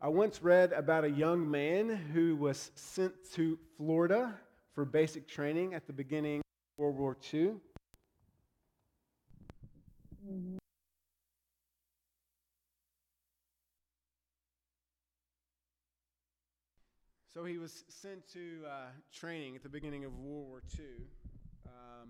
I 0.00 0.08
once 0.08 0.42
read 0.42 0.72
about 0.72 1.04
a 1.04 1.10
young 1.10 1.48
man 1.48 1.90
who 1.90 2.34
was 2.34 2.72
sent 2.74 3.12
to 3.34 3.58
Florida 3.76 4.34
for 4.74 4.84
basic 4.84 5.28
training 5.28 5.74
at 5.74 5.86
the 5.86 5.92
beginning 5.92 6.38
of 6.40 6.44
World 6.78 6.96
War 6.96 7.16
II. 7.32 7.52
So 17.34 17.44
he 17.44 17.58
was 17.58 17.84
sent 17.88 18.28
to 18.34 18.60
uh, 18.68 18.70
training 19.12 19.56
at 19.56 19.62
the 19.62 19.68
beginning 19.68 20.04
of 20.04 20.16
World 20.16 20.46
War 20.48 20.62
II. 20.78 20.84
Um, 21.66 22.08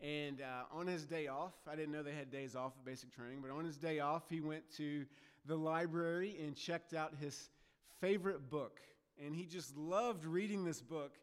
and 0.00 0.40
uh, 0.40 0.64
on 0.72 0.86
his 0.86 1.04
day 1.04 1.26
off, 1.26 1.52
I 1.70 1.76
didn't 1.76 1.92
know 1.92 2.02
they 2.02 2.14
had 2.14 2.30
days 2.30 2.56
off 2.56 2.72
of 2.76 2.84
basic 2.84 3.14
training, 3.14 3.40
but 3.42 3.50
on 3.50 3.64
his 3.64 3.76
day 3.76 4.00
off, 4.00 4.22
he 4.30 4.40
went 4.40 4.62
to 4.76 5.04
the 5.44 5.56
library 5.56 6.36
and 6.42 6.56
checked 6.56 6.94
out 6.94 7.14
his 7.20 7.50
favorite 8.00 8.48
book. 8.48 8.80
And 9.22 9.34
he 9.34 9.44
just 9.44 9.76
loved 9.76 10.24
reading 10.24 10.64
this 10.64 10.80
book. 10.80 11.18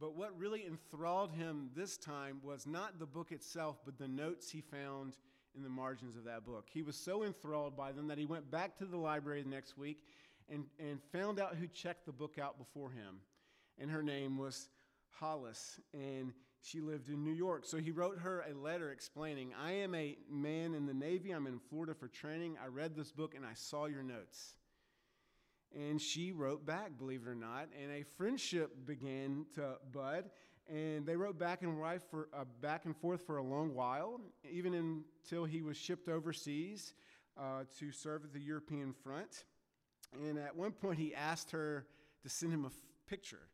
But 0.00 0.14
what 0.14 0.38
really 0.38 0.64
enthralled 0.64 1.32
him 1.32 1.70
this 1.74 1.98
time 1.98 2.38
was 2.42 2.66
not 2.66 2.98
the 2.98 3.06
book 3.06 3.32
itself, 3.32 3.80
but 3.84 3.98
the 3.98 4.08
notes 4.08 4.50
he 4.50 4.60
found 4.60 5.16
in 5.58 5.64
the 5.64 5.68
margins 5.68 6.16
of 6.16 6.24
that 6.24 6.46
book. 6.46 6.66
He 6.72 6.82
was 6.82 6.96
so 6.96 7.24
enthralled 7.24 7.76
by 7.76 7.92
them 7.92 8.06
that 8.08 8.16
he 8.16 8.24
went 8.24 8.50
back 8.50 8.78
to 8.78 8.86
the 8.86 8.96
library 8.96 9.42
the 9.42 9.50
next 9.50 9.76
week 9.76 10.04
and, 10.48 10.64
and 10.78 11.00
found 11.12 11.40
out 11.40 11.56
who 11.56 11.66
checked 11.66 12.06
the 12.06 12.12
book 12.12 12.38
out 12.40 12.56
before 12.56 12.90
him. 12.90 13.20
And 13.78 13.90
her 13.90 14.02
name 14.02 14.38
was 14.38 14.68
Hollis, 15.10 15.80
and 15.92 16.32
she 16.62 16.80
lived 16.80 17.08
in 17.08 17.24
New 17.24 17.32
York. 17.32 17.64
So 17.64 17.78
he 17.78 17.90
wrote 17.90 18.18
her 18.18 18.44
a 18.48 18.54
letter 18.54 18.90
explaining 18.90 19.52
I 19.60 19.72
am 19.72 19.94
a 19.94 20.16
man 20.30 20.74
in 20.74 20.86
the 20.86 20.94
Navy, 20.94 21.32
I'm 21.32 21.46
in 21.46 21.58
Florida 21.58 21.94
for 21.94 22.08
training. 22.08 22.56
I 22.62 22.68
read 22.68 22.94
this 22.94 23.12
book 23.12 23.34
and 23.34 23.44
I 23.44 23.54
saw 23.54 23.86
your 23.86 24.02
notes. 24.02 24.54
And 25.76 26.00
she 26.00 26.32
wrote 26.32 26.64
back, 26.64 26.96
believe 26.96 27.22
it 27.26 27.28
or 27.28 27.34
not, 27.34 27.68
and 27.80 27.92
a 27.92 28.02
friendship 28.16 28.86
began 28.86 29.44
to 29.54 29.76
bud. 29.92 30.30
And 30.68 31.06
they 31.06 31.16
wrote 31.16 31.38
back 31.38 31.62
and, 31.62 31.78
for, 32.10 32.28
uh, 32.34 32.44
back 32.60 32.84
and 32.84 32.94
forth 32.96 33.26
for 33.26 33.38
a 33.38 33.42
long 33.42 33.74
while, 33.74 34.20
even 34.50 34.74
until 34.74 35.44
he 35.44 35.62
was 35.62 35.76
shipped 35.76 36.08
overseas 36.08 36.92
uh, 37.38 37.64
to 37.78 37.90
serve 37.90 38.24
at 38.24 38.32
the 38.32 38.40
European 38.40 38.92
front. 38.92 39.44
And 40.12 40.38
at 40.38 40.54
one 40.54 40.72
point, 40.72 40.98
he 40.98 41.14
asked 41.14 41.50
her 41.52 41.86
to 42.22 42.28
send 42.28 42.52
him 42.52 42.64
a 42.64 42.68
f- 42.68 42.74
picture. 43.08 43.48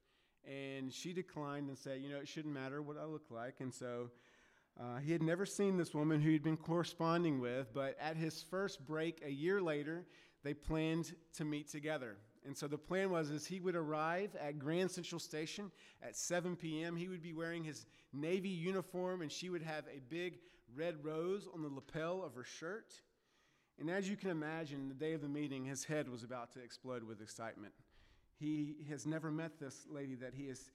And 0.44 0.92
she 0.92 1.12
declined 1.12 1.68
and 1.68 1.78
said, 1.78 2.00
You 2.00 2.10
know, 2.10 2.18
it 2.18 2.28
shouldn't 2.28 2.52
matter 2.52 2.82
what 2.82 2.96
I 2.98 3.04
look 3.04 3.30
like. 3.30 3.60
And 3.60 3.72
so 3.72 4.10
uh, 4.78 4.98
he 4.98 5.12
had 5.12 5.22
never 5.22 5.46
seen 5.46 5.76
this 5.76 5.94
woman 5.94 6.20
who 6.20 6.30
he'd 6.30 6.42
been 6.42 6.56
corresponding 6.56 7.40
with, 7.40 7.72
but 7.72 7.96
at 8.00 8.16
his 8.16 8.42
first 8.42 8.84
break 8.84 9.22
a 9.24 9.30
year 9.30 9.62
later, 9.62 10.04
they 10.42 10.52
planned 10.52 11.14
to 11.34 11.44
meet 11.44 11.70
together. 11.70 12.16
And 12.44 12.56
so 12.56 12.66
the 12.66 12.78
plan 12.78 13.10
was 13.10 13.30
is 13.30 13.46
he 13.46 13.60
would 13.60 13.76
arrive 13.76 14.36
at 14.36 14.58
Grand 14.58 14.90
Central 14.90 15.18
Station 15.18 15.70
at 16.02 16.16
7 16.16 16.56
p.m. 16.56 16.96
He 16.96 17.08
would 17.08 17.22
be 17.22 17.32
wearing 17.32 17.64
his 17.64 17.86
Navy 18.12 18.50
uniform, 18.50 19.22
and 19.22 19.32
she 19.32 19.48
would 19.48 19.62
have 19.62 19.84
a 19.86 20.00
big 20.10 20.38
red 20.76 21.02
rose 21.02 21.48
on 21.52 21.62
the 21.62 21.68
lapel 21.68 22.22
of 22.22 22.34
her 22.34 22.44
shirt. 22.44 22.92
And 23.78 23.90
as 23.90 24.08
you 24.08 24.16
can 24.16 24.30
imagine, 24.30 24.88
the 24.88 24.94
day 24.94 25.14
of 25.14 25.22
the 25.22 25.28
meeting, 25.28 25.64
his 25.64 25.84
head 25.84 26.08
was 26.08 26.22
about 26.22 26.52
to 26.52 26.60
explode 26.60 27.02
with 27.02 27.20
excitement. 27.20 27.72
He 28.38 28.76
has 28.88 29.06
never 29.06 29.30
met 29.30 29.58
this 29.58 29.86
lady 29.90 30.14
that 30.16 30.34
he 30.34 30.44
is 30.44 30.70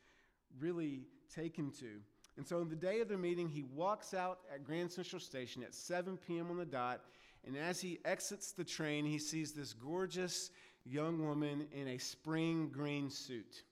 really 0.60 1.04
taken 1.34 1.72
to. 1.80 2.02
And 2.38 2.48
so, 2.48 2.60
on 2.60 2.70
the 2.70 2.76
day 2.76 3.02
of 3.02 3.10
the 3.10 3.18
meeting, 3.18 3.50
he 3.50 3.64
walks 3.64 4.14
out 4.14 4.40
at 4.54 4.64
Grand 4.64 4.92
Central 4.92 5.20
Station 5.20 5.62
at 5.64 5.76
7 5.76 6.18
p.m. 6.18 6.50
on 6.50 6.58
the 6.58 6.66
dot. 6.66 7.02
And 7.46 7.56
as 7.56 7.80
he 7.80 8.00
exits 8.06 8.52
the 8.52 8.64
train, 8.64 9.06
he 9.06 9.18
sees 9.18 9.54
this 9.54 9.74
gorgeous 9.74 10.50
young 10.86 11.26
woman 11.26 11.68
in 11.72 11.88
a 11.90 11.98
spring 11.98 12.70
green 12.70 13.10
suit. 13.10 13.64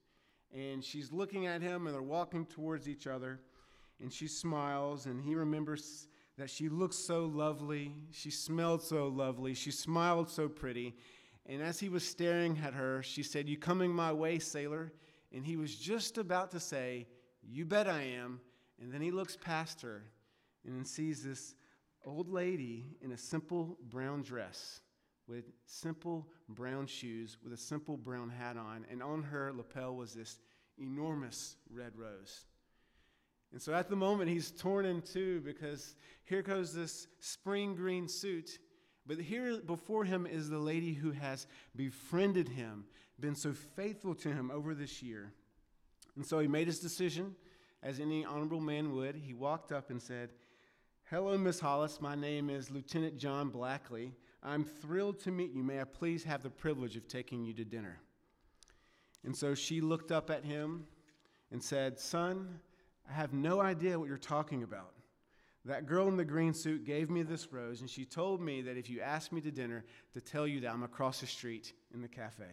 And 0.56 0.84
she's 0.84 1.12
looking 1.12 1.46
at 1.46 1.62
him, 1.62 1.88
and 1.88 1.96
they're 1.96 2.02
walking 2.02 2.46
towards 2.46 2.88
each 2.88 3.08
other. 3.08 3.40
And 4.02 4.12
she 4.12 4.28
smiles, 4.28 5.06
and 5.06 5.22
he 5.22 5.36
remembers 5.36 6.08
that 6.38 6.50
she 6.50 6.70
looked 6.70 6.94
so 6.94 7.26
lovely. 7.26 7.94
She 8.12 8.30
smelled 8.30 8.82
so 8.82 9.08
lovely. 9.08 9.54
She 9.54 9.72
smiled 9.72 10.30
so 10.30 10.48
pretty. 10.48 10.96
And 11.48 11.62
as 11.62 11.80
he 11.80 11.90
was 11.90 12.08
staring 12.08 12.60
at 12.64 12.74
her, 12.74 13.02
she 13.02 13.24
said, 13.24 13.50
You 13.50 13.58
coming 13.58 13.92
my 13.92 14.12
way, 14.12 14.40
sailor? 14.40 14.94
And 15.34 15.46
he 15.46 15.58
was 15.58 15.76
just 15.76 16.18
about 16.18 16.52
to 16.52 16.60
say, 16.60 17.08
You 17.42 17.66
bet 17.66 17.88
I 17.88 18.04
am. 18.04 18.40
And 18.80 18.94
then 18.94 19.02
he 19.02 19.12
looks 19.12 19.36
past 19.36 19.82
her 19.82 20.04
and 20.66 20.86
sees 20.86 21.24
this 21.24 21.56
old 22.06 22.30
lady 22.30 22.86
in 23.02 23.12
a 23.12 23.18
simple 23.18 23.78
brown 23.90 24.22
dress 24.22 24.82
with 25.28 25.46
simple 25.66 26.28
brown 26.50 26.88
shoes 26.88 27.38
with 27.44 27.54
a 27.54 27.58
simple 27.58 27.98
brown 27.98 28.30
hat 28.30 28.58
on. 28.58 28.86
And 28.90 29.04
on 29.04 29.24
her 29.24 29.52
lapel 29.54 29.96
was 29.96 30.14
this 30.14 30.40
enormous 30.78 31.56
red 31.70 31.92
rose. 31.96 32.46
And 33.52 33.62
so 33.62 33.74
at 33.74 33.90
the 33.90 33.96
moment, 33.96 34.30
he's 34.30 34.52
torn 34.52 34.86
in 34.86 35.02
two 35.02 35.42
because 35.42 35.96
here 36.26 36.42
goes 36.42 36.74
this 36.74 37.08
spring 37.20 37.76
green 37.76 38.08
suit. 38.08 38.60
But 39.06 39.20
here 39.20 39.60
before 39.60 40.04
him 40.04 40.26
is 40.26 40.50
the 40.50 40.60
lady 40.60 40.94
who 40.94 41.12
has 41.12 41.48
befriended 41.76 42.50
him, 42.50 42.86
been 43.20 43.36
so 43.36 43.54
faithful 43.54 44.14
to 44.16 44.30
him 44.30 44.52
over 44.52 44.76
this 44.76 45.02
year. 45.02 45.34
And 46.16 46.26
so 46.26 46.40
he 46.40 46.48
made 46.48 46.68
his 46.68 46.80
decision, 46.80 47.36
as 47.84 48.00
any 48.00 48.26
honorable 48.26 48.60
man 48.60 48.94
would. 48.94 49.16
He 49.16 49.34
walked 49.34 49.72
up 49.72 49.90
and 49.92 50.02
said, 50.02 50.32
Hello, 51.10 51.38
Miss 51.38 51.60
Hollis. 51.60 52.02
My 52.02 52.16
name 52.16 52.50
is 52.50 52.70
Lieutenant 52.70 53.18
John 53.18 53.50
Blackley. 53.50 54.12
I'm 54.44 54.64
thrilled 54.64 55.20
to 55.22 55.32
meet 55.32 55.52
you. 55.52 55.64
May 55.64 55.82
I 55.82 55.86
please 55.86 56.24
have 56.24 56.44
the 56.44 56.50
privilege 56.50 56.96
of 56.96 57.08
taking 57.08 57.44
you 57.44 57.54
to 57.54 57.66
dinner? 57.66 58.00
And 59.24 59.36
so 59.36 59.56
she 59.56 59.82
looked 59.82 60.12
up 60.12 60.30
at 60.30 60.46
him 60.46 60.86
and 61.52 61.62
said, 61.62 62.00
Son, 62.00 62.60
I 63.10 63.14
have 63.14 63.34
no 63.34 63.62
idea 63.62 64.00
what 64.00 64.08
you're 64.08 64.18
talking 64.18 64.64
about. 64.64 64.94
That 65.66 65.86
girl 65.86 66.08
in 66.08 66.16
the 66.16 66.24
green 66.24 66.54
suit 66.54 66.86
gave 66.86 67.10
me 67.10 67.24
this 67.24 67.52
rose, 67.52 67.82
and 67.82 67.90
she 67.90 68.06
told 68.06 68.40
me 68.42 68.62
that 68.62 68.78
if 68.78 68.90
you 68.90 69.02
asked 69.02 69.34
me 69.34 69.42
to 69.42 69.52
dinner, 69.52 69.84
to 70.14 70.22
tell 70.22 70.48
you 70.48 70.62
that 70.62 70.72
I'm 70.72 70.84
across 70.84 71.20
the 71.20 71.28
street 71.28 71.74
in 71.94 72.02
the 72.02 72.08
cafe. 72.08 72.46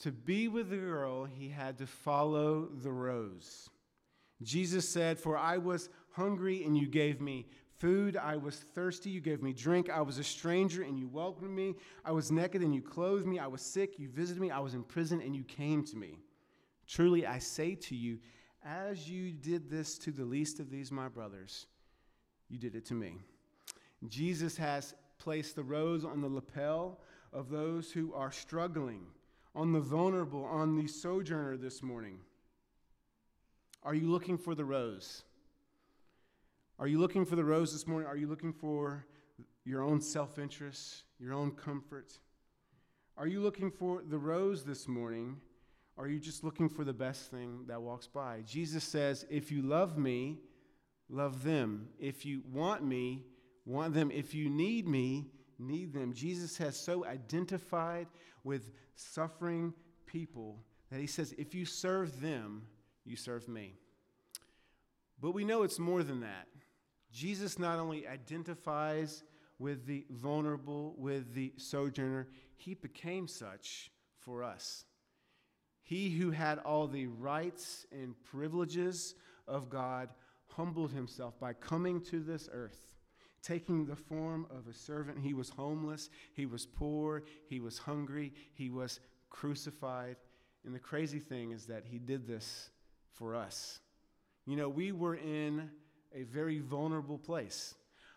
To 0.00 0.10
be 0.10 0.48
with 0.48 0.70
the 0.70 0.76
girl, 0.76 1.24
he 1.24 1.48
had 1.48 1.78
to 1.78 1.86
follow 1.86 2.66
the 2.82 2.90
rose. 2.90 3.70
Jesus 4.42 4.88
said, 4.88 5.18
For 5.18 5.38
I 5.38 5.58
was 5.58 5.90
hungry, 6.10 6.64
and 6.64 6.76
you 6.76 6.88
gave 6.88 7.20
me 7.20 7.46
food. 7.78 8.16
I 8.16 8.36
was 8.36 8.56
thirsty, 8.74 9.10
you 9.10 9.20
gave 9.20 9.42
me 9.42 9.52
drink. 9.52 9.90
I 9.90 10.00
was 10.00 10.18
a 10.18 10.24
stranger, 10.24 10.82
and 10.82 10.98
you 10.98 11.08
welcomed 11.08 11.50
me. 11.50 11.74
I 12.04 12.12
was 12.12 12.30
naked, 12.30 12.62
and 12.62 12.74
you 12.74 12.82
clothed 12.82 13.26
me. 13.26 13.38
I 13.38 13.46
was 13.46 13.62
sick, 13.62 13.98
you 13.98 14.08
visited 14.08 14.40
me. 14.40 14.50
I 14.50 14.60
was 14.60 14.74
in 14.74 14.82
prison, 14.82 15.20
and 15.20 15.34
you 15.34 15.44
came 15.44 15.84
to 15.84 15.96
me. 15.96 16.18
Truly, 16.86 17.26
I 17.26 17.38
say 17.38 17.74
to 17.74 17.94
you, 17.94 18.18
as 18.64 19.08
you 19.08 19.32
did 19.32 19.70
this 19.70 19.98
to 19.98 20.10
the 20.10 20.24
least 20.24 20.60
of 20.60 20.70
these, 20.70 20.90
my 20.90 21.08
brothers, 21.08 21.66
you 22.48 22.58
did 22.58 22.74
it 22.74 22.86
to 22.86 22.94
me. 22.94 23.18
Jesus 24.08 24.56
has 24.56 24.94
placed 25.18 25.56
the 25.56 25.62
rose 25.62 26.04
on 26.04 26.20
the 26.20 26.28
lapel 26.28 27.00
of 27.32 27.50
those 27.50 27.90
who 27.90 28.12
are 28.14 28.30
struggling, 28.30 29.06
on 29.54 29.72
the 29.72 29.80
vulnerable, 29.80 30.44
on 30.44 30.76
the 30.76 30.86
sojourner 30.86 31.56
this 31.56 31.82
morning. 31.82 32.18
Are 33.82 33.94
you 33.94 34.10
looking 34.10 34.38
for 34.38 34.54
the 34.54 34.64
rose? 34.64 35.24
Are 36.76 36.88
you 36.88 36.98
looking 36.98 37.24
for 37.24 37.36
the 37.36 37.44
rose 37.44 37.72
this 37.72 37.86
morning? 37.86 38.08
Are 38.08 38.16
you 38.16 38.26
looking 38.26 38.52
for 38.52 39.06
your 39.64 39.82
own 39.82 40.00
self 40.00 40.38
interest, 40.40 41.04
your 41.20 41.32
own 41.32 41.52
comfort? 41.52 42.18
Are 43.16 43.28
you 43.28 43.40
looking 43.40 43.70
for 43.70 44.02
the 44.02 44.18
rose 44.18 44.64
this 44.64 44.88
morning? 44.88 45.36
Or 45.96 46.06
are 46.06 46.08
you 46.08 46.18
just 46.18 46.42
looking 46.42 46.68
for 46.68 46.82
the 46.82 46.92
best 46.92 47.30
thing 47.30 47.66
that 47.68 47.80
walks 47.80 48.08
by? 48.08 48.42
Jesus 48.44 48.82
says, 48.82 49.24
If 49.30 49.52
you 49.52 49.62
love 49.62 49.96
me, 49.96 50.40
love 51.08 51.44
them. 51.44 51.90
If 52.00 52.26
you 52.26 52.42
want 52.52 52.82
me, 52.82 53.22
want 53.64 53.94
them. 53.94 54.10
If 54.10 54.34
you 54.34 54.50
need 54.50 54.88
me, 54.88 55.26
need 55.60 55.92
them. 55.92 56.12
Jesus 56.12 56.58
has 56.58 56.76
so 56.76 57.04
identified 57.06 58.08
with 58.42 58.72
suffering 58.96 59.72
people 60.06 60.58
that 60.90 60.98
he 60.98 61.06
says, 61.06 61.32
If 61.38 61.54
you 61.54 61.64
serve 61.64 62.20
them, 62.20 62.62
you 63.04 63.14
serve 63.14 63.46
me. 63.46 63.74
But 65.20 65.34
we 65.34 65.44
know 65.44 65.62
it's 65.62 65.78
more 65.78 66.02
than 66.02 66.20
that. 66.20 66.48
Jesus 67.14 67.60
not 67.60 67.78
only 67.78 68.08
identifies 68.08 69.22
with 69.60 69.86
the 69.86 70.04
vulnerable, 70.10 70.94
with 70.98 71.32
the 71.32 71.52
sojourner, 71.56 72.26
he 72.56 72.74
became 72.74 73.28
such 73.28 73.92
for 74.18 74.42
us. 74.42 74.84
He 75.80 76.10
who 76.10 76.32
had 76.32 76.58
all 76.58 76.88
the 76.88 77.06
rights 77.06 77.86
and 77.92 78.14
privileges 78.24 79.14
of 79.46 79.70
God 79.70 80.08
humbled 80.48 80.90
himself 80.90 81.38
by 81.38 81.52
coming 81.52 82.00
to 82.02 82.18
this 82.18 82.48
earth, 82.52 82.94
taking 83.42 83.86
the 83.86 83.94
form 83.94 84.46
of 84.50 84.66
a 84.66 84.74
servant. 84.74 85.18
He 85.20 85.34
was 85.34 85.50
homeless, 85.50 86.10
he 86.32 86.46
was 86.46 86.66
poor, 86.66 87.22
he 87.46 87.60
was 87.60 87.78
hungry, 87.78 88.32
he 88.54 88.70
was 88.70 88.98
crucified. 89.30 90.16
And 90.64 90.74
the 90.74 90.80
crazy 90.80 91.20
thing 91.20 91.52
is 91.52 91.66
that 91.66 91.84
he 91.84 91.98
did 91.98 92.26
this 92.26 92.70
for 93.12 93.36
us. 93.36 93.78
You 94.46 94.56
know, 94.56 94.68
we 94.68 94.90
were 94.90 95.14
in 95.14 95.70
a 96.14 96.22
very 96.22 96.60
vulnerable 96.60 97.18
place. 97.18 97.74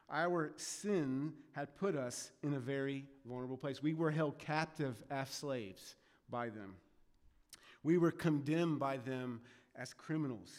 Our 0.10 0.54
sin 0.56 1.34
had 1.52 1.76
put 1.76 1.96
us 1.96 2.32
in 2.42 2.54
a 2.54 2.60
very 2.60 3.06
vulnerable 3.26 3.58
place. 3.58 3.82
We 3.82 3.94
were 3.94 4.12
held 4.12 4.38
captive 4.40 4.96
as 5.10 5.30
slaves 5.30 5.96
by 6.30 6.50
them. 6.50 6.76
We 7.84 7.98
were 7.98 8.12
condemned 8.12 8.80
by 8.80 8.98
them 8.98 9.42
as 9.76 9.94
criminals. 9.94 10.52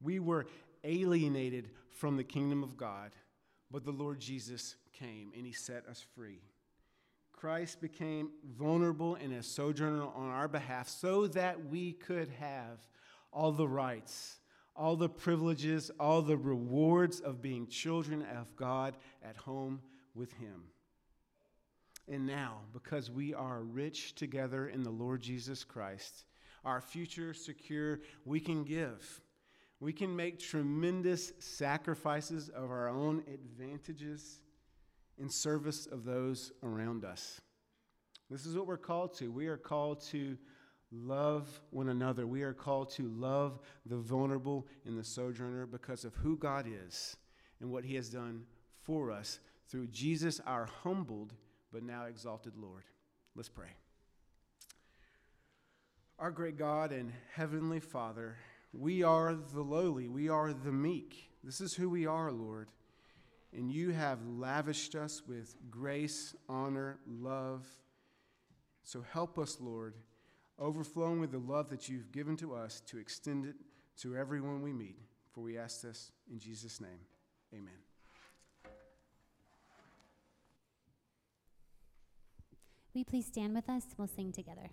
We 0.00 0.18
were 0.18 0.46
alienated 0.84 1.70
from 1.90 2.16
the 2.16 2.24
kingdom 2.24 2.62
of 2.62 2.76
God, 2.76 3.12
but 3.70 3.84
the 3.84 3.92
Lord 3.92 4.20
Jesus 4.20 4.76
came 4.92 5.32
and 5.36 5.46
he 5.46 5.52
set 5.52 5.86
us 5.86 6.04
free. 6.14 6.40
Christ 7.32 7.80
became 7.80 8.30
vulnerable 8.56 9.16
and 9.16 9.32
a 9.32 9.42
sojourner 9.42 10.06
on 10.14 10.30
our 10.30 10.48
behalf 10.48 10.88
so 10.88 11.26
that 11.28 11.66
we 11.66 11.92
could 11.92 12.28
have 12.38 12.78
all 13.32 13.52
the 13.52 13.66
rights, 13.66 14.36
all 14.74 14.96
the 14.96 15.08
privileges, 15.08 15.90
all 16.00 16.22
the 16.22 16.36
rewards 16.36 17.20
of 17.20 17.42
being 17.42 17.66
children 17.66 18.22
of 18.22 18.54
God 18.56 18.96
at 19.22 19.36
home 19.36 19.80
with 20.14 20.32
Him. 20.34 20.64
And 22.08 22.26
now, 22.26 22.58
because 22.72 23.10
we 23.10 23.32
are 23.34 23.60
rich 23.60 24.14
together 24.14 24.68
in 24.68 24.82
the 24.82 24.90
Lord 24.90 25.20
Jesus 25.20 25.62
Christ, 25.64 26.24
our 26.64 26.80
future 26.80 27.34
secure, 27.34 28.00
we 28.24 28.40
can 28.40 28.64
give. 28.64 29.20
We 29.80 29.92
can 29.92 30.14
make 30.14 30.38
tremendous 30.38 31.32
sacrifices 31.38 32.48
of 32.48 32.70
our 32.70 32.88
own 32.88 33.24
advantages 33.32 34.40
in 35.18 35.28
service 35.28 35.86
of 35.86 36.04
those 36.04 36.52
around 36.62 37.04
us. 37.04 37.40
This 38.30 38.46
is 38.46 38.56
what 38.56 38.66
we're 38.66 38.76
called 38.76 39.14
to. 39.18 39.30
We 39.30 39.48
are 39.48 39.56
called 39.56 40.00
to 40.06 40.38
love 40.92 41.60
one 41.70 41.88
another. 41.88 42.26
We 42.26 42.42
are 42.42 42.52
called 42.52 42.90
to 42.90 43.08
love 43.08 43.58
the 43.86 43.96
vulnerable 43.96 44.66
and 44.84 44.98
the 44.98 45.04
sojourner 45.04 45.66
because 45.66 46.04
of 46.04 46.14
who 46.16 46.36
God 46.36 46.66
is 46.68 47.16
and 47.60 47.70
what 47.70 47.84
he 47.84 47.94
has 47.96 48.08
done 48.08 48.44
for 48.82 49.10
us 49.10 49.40
through 49.68 49.86
Jesus, 49.86 50.40
our 50.46 50.66
humbled 50.82 51.34
but 51.72 51.82
now 51.82 52.04
exalted 52.04 52.52
Lord. 52.56 52.84
Let's 53.34 53.48
pray. 53.48 53.70
Our 56.18 56.30
great 56.30 56.58
God 56.58 56.92
and 56.92 57.12
heavenly 57.34 57.80
Father, 57.80 58.36
we 58.72 59.02
are 59.02 59.34
the 59.34 59.62
lowly, 59.62 60.08
we 60.08 60.28
are 60.28 60.52
the 60.52 60.72
meek. 60.72 61.30
This 61.42 61.60
is 61.60 61.74
who 61.74 61.88
we 61.88 62.06
are, 62.06 62.30
Lord. 62.30 62.68
And 63.54 63.70
you 63.70 63.90
have 63.90 64.24
lavished 64.26 64.94
us 64.94 65.22
with 65.26 65.56
grace, 65.70 66.34
honor, 66.48 66.98
love. 67.06 67.66
So 68.82 69.04
help 69.12 69.38
us, 69.38 69.58
Lord, 69.60 69.94
overflowing 70.62 71.20
with 71.20 71.32
the 71.32 71.38
love 71.38 71.68
that 71.70 71.88
you've 71.88 72.12
given 72.12 72.36
to 72.36 72.54
us 72.54 72.80
to 72.86 72.98
extend 72.98 73.44
it 73.44 73.56
to 74.00 74.16
everyone 74.16 74.62
we 74.62 74.72
meet. 74.72 74.96
For 75.32 75.40
we 75.40 75.58
ask 75.58 75.82
this 75.82 76.12
in 76.30 76.38
Jesus' 76.38 76.80
name. 76.80 77.00
Amen. 77.52 77.72
Will 82.94 82.98
you 83.00 83.04
please 83.04 83.26
stand 83.26 83.54
with 83.54 83.68
us? 83.68 83.84
We'll 83.96 84.06
sing 84.06 84.32
together. 84.32 84.68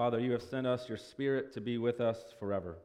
Father, 0.00 0.18
you 0.18 0.32
have 0.32 0.40
sent 0.40 0.66
us 0.66 0.88
your 0.88 0.96
Spirit 0.96 1.52
to 1.52 1.60
be 1.60 1.76
with 1.76 2.00
us 2.00 2.16
forever, 2.38 2.78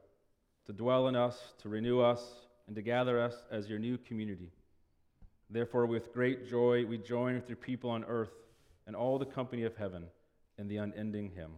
to 0.66 0.72
dwell 0.74 1.08
in 1.08 1.16
us, 1.16 1.54
to 1.62 1.70
renew 1.70 1.98
us, 1.98 2.20
and 2.66 2.76
to 2.76 2.82
gather 2.82 3.18
us 3.18 3.34
as 3.50 3.70
your 3.70 3.78
new 3.78 3.96
community. 3.96 4.50
Therefore, 5.48 5.86
with 5.86 6.12
great 6.12 6.46
joy, 6.46 6.84
we 6.84 6.98
join 6.98 7.36
with 7.36 7.48
your 7.48 7.56
people 7.56 7.88
on 7.88 8.04
earth 8.04 8.34
and 8.86 8.94
all 8.94 9.18
the 9.18 9.24
company 9.24 9.62
of 9.62 9.74
heaven 9.78 10.04
in 10.58 10.68
the 10.68 10.76
unending 10.76 11.30
hymn. 11.34 11.52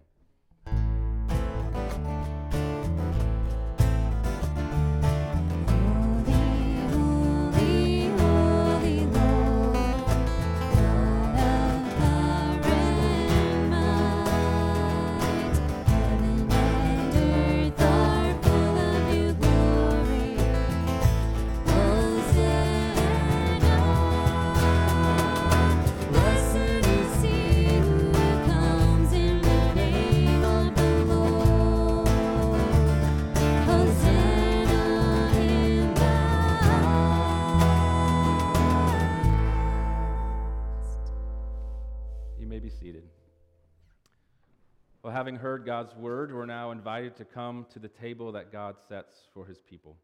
Having 45.19 45.35
heard 45.35 45.67
God's 45.67 45.97
word, 45.97 46.33
we're 46.33 46.47
now 46.47 46.71
invited 46.71 47.17
to 47.17 47.25
come 47.25 47.67
to 47.73 47.81
the 47.81 47.89
table 47.89 48.31
that 48.31 48.53
God 48.53 48.77
sets 48.89 49.17
for 49.35 49.45
his 49.45 49.59
people. 49.59 49.97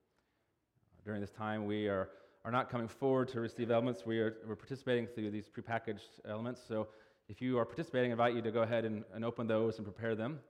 Uh, 0.93 1.03
during 1.05 1.21
this 1.21 1.31
time, 1.31 1.67
we 1.67 1.87
are, 1.87 2.09
are 2.45 2.51
not 2.51 2.69
coming 2.69 2.89
forward 2.89 3.29
to 3.29 3.39
receive 3.39 3.71
elements. 3.71 4.05
We 4.05 4.19
are, 4.19 4.39
we're 4.45 4.57
participating 4.57 5.07
through 5.07 5.31
these 5.31 5.49
prepackaged 5.49 6.19
elements. 6.29 6.63
So 6.67 6.89
if 7.29 7.41
you 7.41 7.61
are 7.61 7.65
participating, 7.65 8.11
I 8.11 8.15
invite 8.15 8.35
you 8.35 8.43
to 8.43 8.51
go 8.51 8.63
ahead 8.63 8.85
and, 8.85 9.05
and 9.15 9.25
open 9.25 9.47
those 9.47 9.77
and 9.77 9.85
prepare 9.85 10.17
them. 10.17 10.41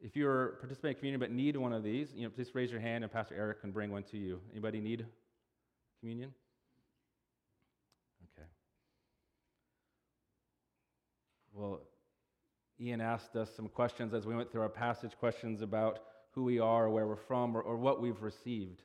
If 0.00 0.16
you 0.16 0.26
are 0.26 0.56
participating 0.58 0.96
in 0.96 1.00
communion 1.00 1.20
but 1.20 1.30
need 1.30 1.58
one 1.58 1.74
of 1.74 1.82
these, 1.82 2.08
you 2.16 2.22
know, 2.22 2.30
please 2.30 2.54
raise 2.54 2.70
your 2.70 2.80
hand 2.80 3.04
and 3.04 3.12
Pastor 3.12 3.34
Eric 3.34 3.60
can 3.60 3.72
bring 3.72 3.92
one 3.92 4.04
to 4.04 4.16
you. 4.16 4.40
Anybody 4.52 4.80
need 4.80 5.04
communion? 6.00 6.32
Okay. 8.38 8.48
Well, 11.52 11.82
Ian 12.80 13.00
asked 13.00 13.34
us 13.34 13.54
some 13.54 13.68
questions 13.68 14.14
as 14.14 14.26
we 14.26 14.34
went 14.34 14.50
through 14.50 14.62
our 14.62 14.68
passage 14.68 15.16
questions 15.18 15.62
about 15.62 16.00
who 16.32 16.44
we 16.44 16.60
are, 16.60 16.84
or 16.86 16.90
where 16.90 17.06
we're 17.06 17.16
from, 17.16 17.56
or, 17.56 17.62
or 17.62 17.76
what 17.76 18.00
we've 18.00 18.22
received. 18.22 18.82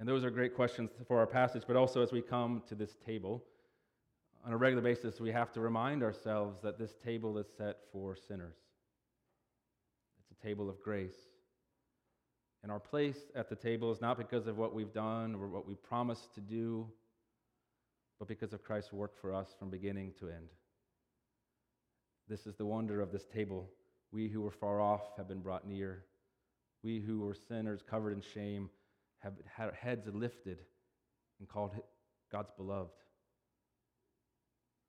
And 0.00 0.08
those 0.08 0.24
are 0.24 0.30
great 0.30 0.54
questions 0.54 0.90
for 1.06 1.18
our 1.18 1.26
passage, 1.26 1.64
but 1.66 1.76
also 1.76 2.02
as 2.02 2.12
we 2.12 2.22
come 2.22 2.62
to 2.68 2.74
this 2.74 2.96
table, 3.04 3.44
on 4.44 4.52
a 4.52 4.56
regular 4.56 4.82
basis, 4.82 5.20
we 5.20 5.32
have 5.32 5.52
to 5.52 5.60
remind 5.60 6.02
ourselves 6.02 6.58
that 6.62 6.78
this 6.78 6.94
table 7.02 7.38
is 7.38 7.46
set 7.56 7.78
for 7.92 8.14
sinners. 8.14 8.56
It's 10.20 10.38
a 10.38 10.42
table 10.42 10.68
of 10.68 10.80
grace. 10.82 11.16
And 12.62 12.70
our 12.70 12.80
place 12.80 13.30
at 13.34 13.48
the 13.48 13.56
table 13.56 13.90
is 13.90 14.00
not 14.00 14.18
because 14.18 14.46
of 14.46 14.56
what 14.58 14.74
we've 14.74 14.92
done 14.92 15.34
or 15.34 15.48
what 15.48 15.66
we 15.66 15.74
promised 15.74 16.34
to 16.34 16.40
do, 16.40 16.86
but 18.18 18.28
because 18.28 18.52
of 18.52 18.62
Christ's 18.62 18.92
work 18.92 19.18
for 19.20 19.34
us 19.34 19.54
from 19.58 19.70
beginning 19.70 20.12
to 20.20 20.28
end. 20.28 20.48
This 22.28 22.46
is 22.46 22.54
the 22.54 22.64
wonder 22.64 23.00
of 23.00 23.12
this 23.12 23.26
table. 23.26 23.68
We 24.10 24.28
who 24.28 24.40
were 24.40 24.50
far 24.50 24.80
off 24.80 25.02
have 25.16 25.28
been 25.28 25.40
brought 25.40 25.66
near. 25.66 26.04
We 26.82 27.00
who 27.00 27.20
were 27.20 27.34
sinners 27.34 27.82
covered 27.88 28.12
in 28.12 28.22
shame 28.22 28.70
have 29.18 29.34
had 29.44 29.68
our 29.68 29.74
heads 29.74 30.06
lifted 30.12 30.58
and 31.38 31.48
called 31.48 31.72
God's 32.30 32.50
beloved. 32.56 32.92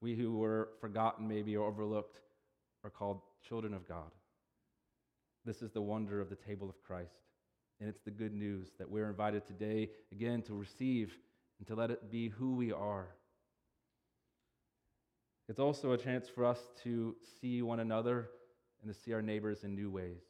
We 0.01 0.15
who 0.15 0.37
were 0.37 0.69
forgotten, 0.79 1.27
maybe, 1.27 1.57
or 1.57 1.67
overlooked, 1.67 2.19
are 2.83 2.89
called 2.89 3.21
children 3.47 3.73
of 3.73 3.87
God. 3.87 4.11
This 5.45 5.61
is 5.61 5.71
the 5.71 5.81
wonder 5.81 6.21
of 6.21 6.29
the 6.29 6.35
table 6.35 6.69
of 6.69 6.81
Christ. 6.83 7.15
And 7.79 7.89
it's 7.89 8.01
the 8.01 8.11
good 8.11 8.33
news 8.33 8.69
that 8.77 8.89
we're 8.89 9.09
invited 9.09 9.45
today, 9.45 9.89
again, 10.11 10.41
to 10.43 10.53
receive 10.53 11.17
and 11.59 11.67
to 11.67 11.75
let 11.75 11.91
it 11.91 12.09
be 12.09 12.29
who 12.29 12.55
we 12.55 12.71
are. 12.71 13.07
It's 15.47 15.59
also 15.59 15.91
a 15.91 15.97
chance 15.97 16.27
for 16.27 16.43
us 16.43 16.59
to 16.83 17.15
see 17.39 17.61
one 17.61 17.79
another 17.79 18.29
and 18.81 18.91
to 18.91 18.99
see 18.99 19.13
our 19.13 19.21
neighbors 19.21 19.63
in 19.63 19.75
new 19.75 19.91
ways. 19.91 20.23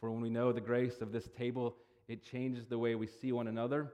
For 0.00 0.10
when 0.10 0.20
we 0.20 0.30
know 0.30 0.52
the 0.52 0.60
grace 0.60 1.00
of 1.00 1.12
this 1.12 1.28
table, 1.36 1.76
it 2.08 2.24
changes 2.24 2.66
the 2.66 2.78
way 2.78 2.94
we 2.94 3.06
see 3.06 3.32
one 3.32 3.48
another 3.48 3.92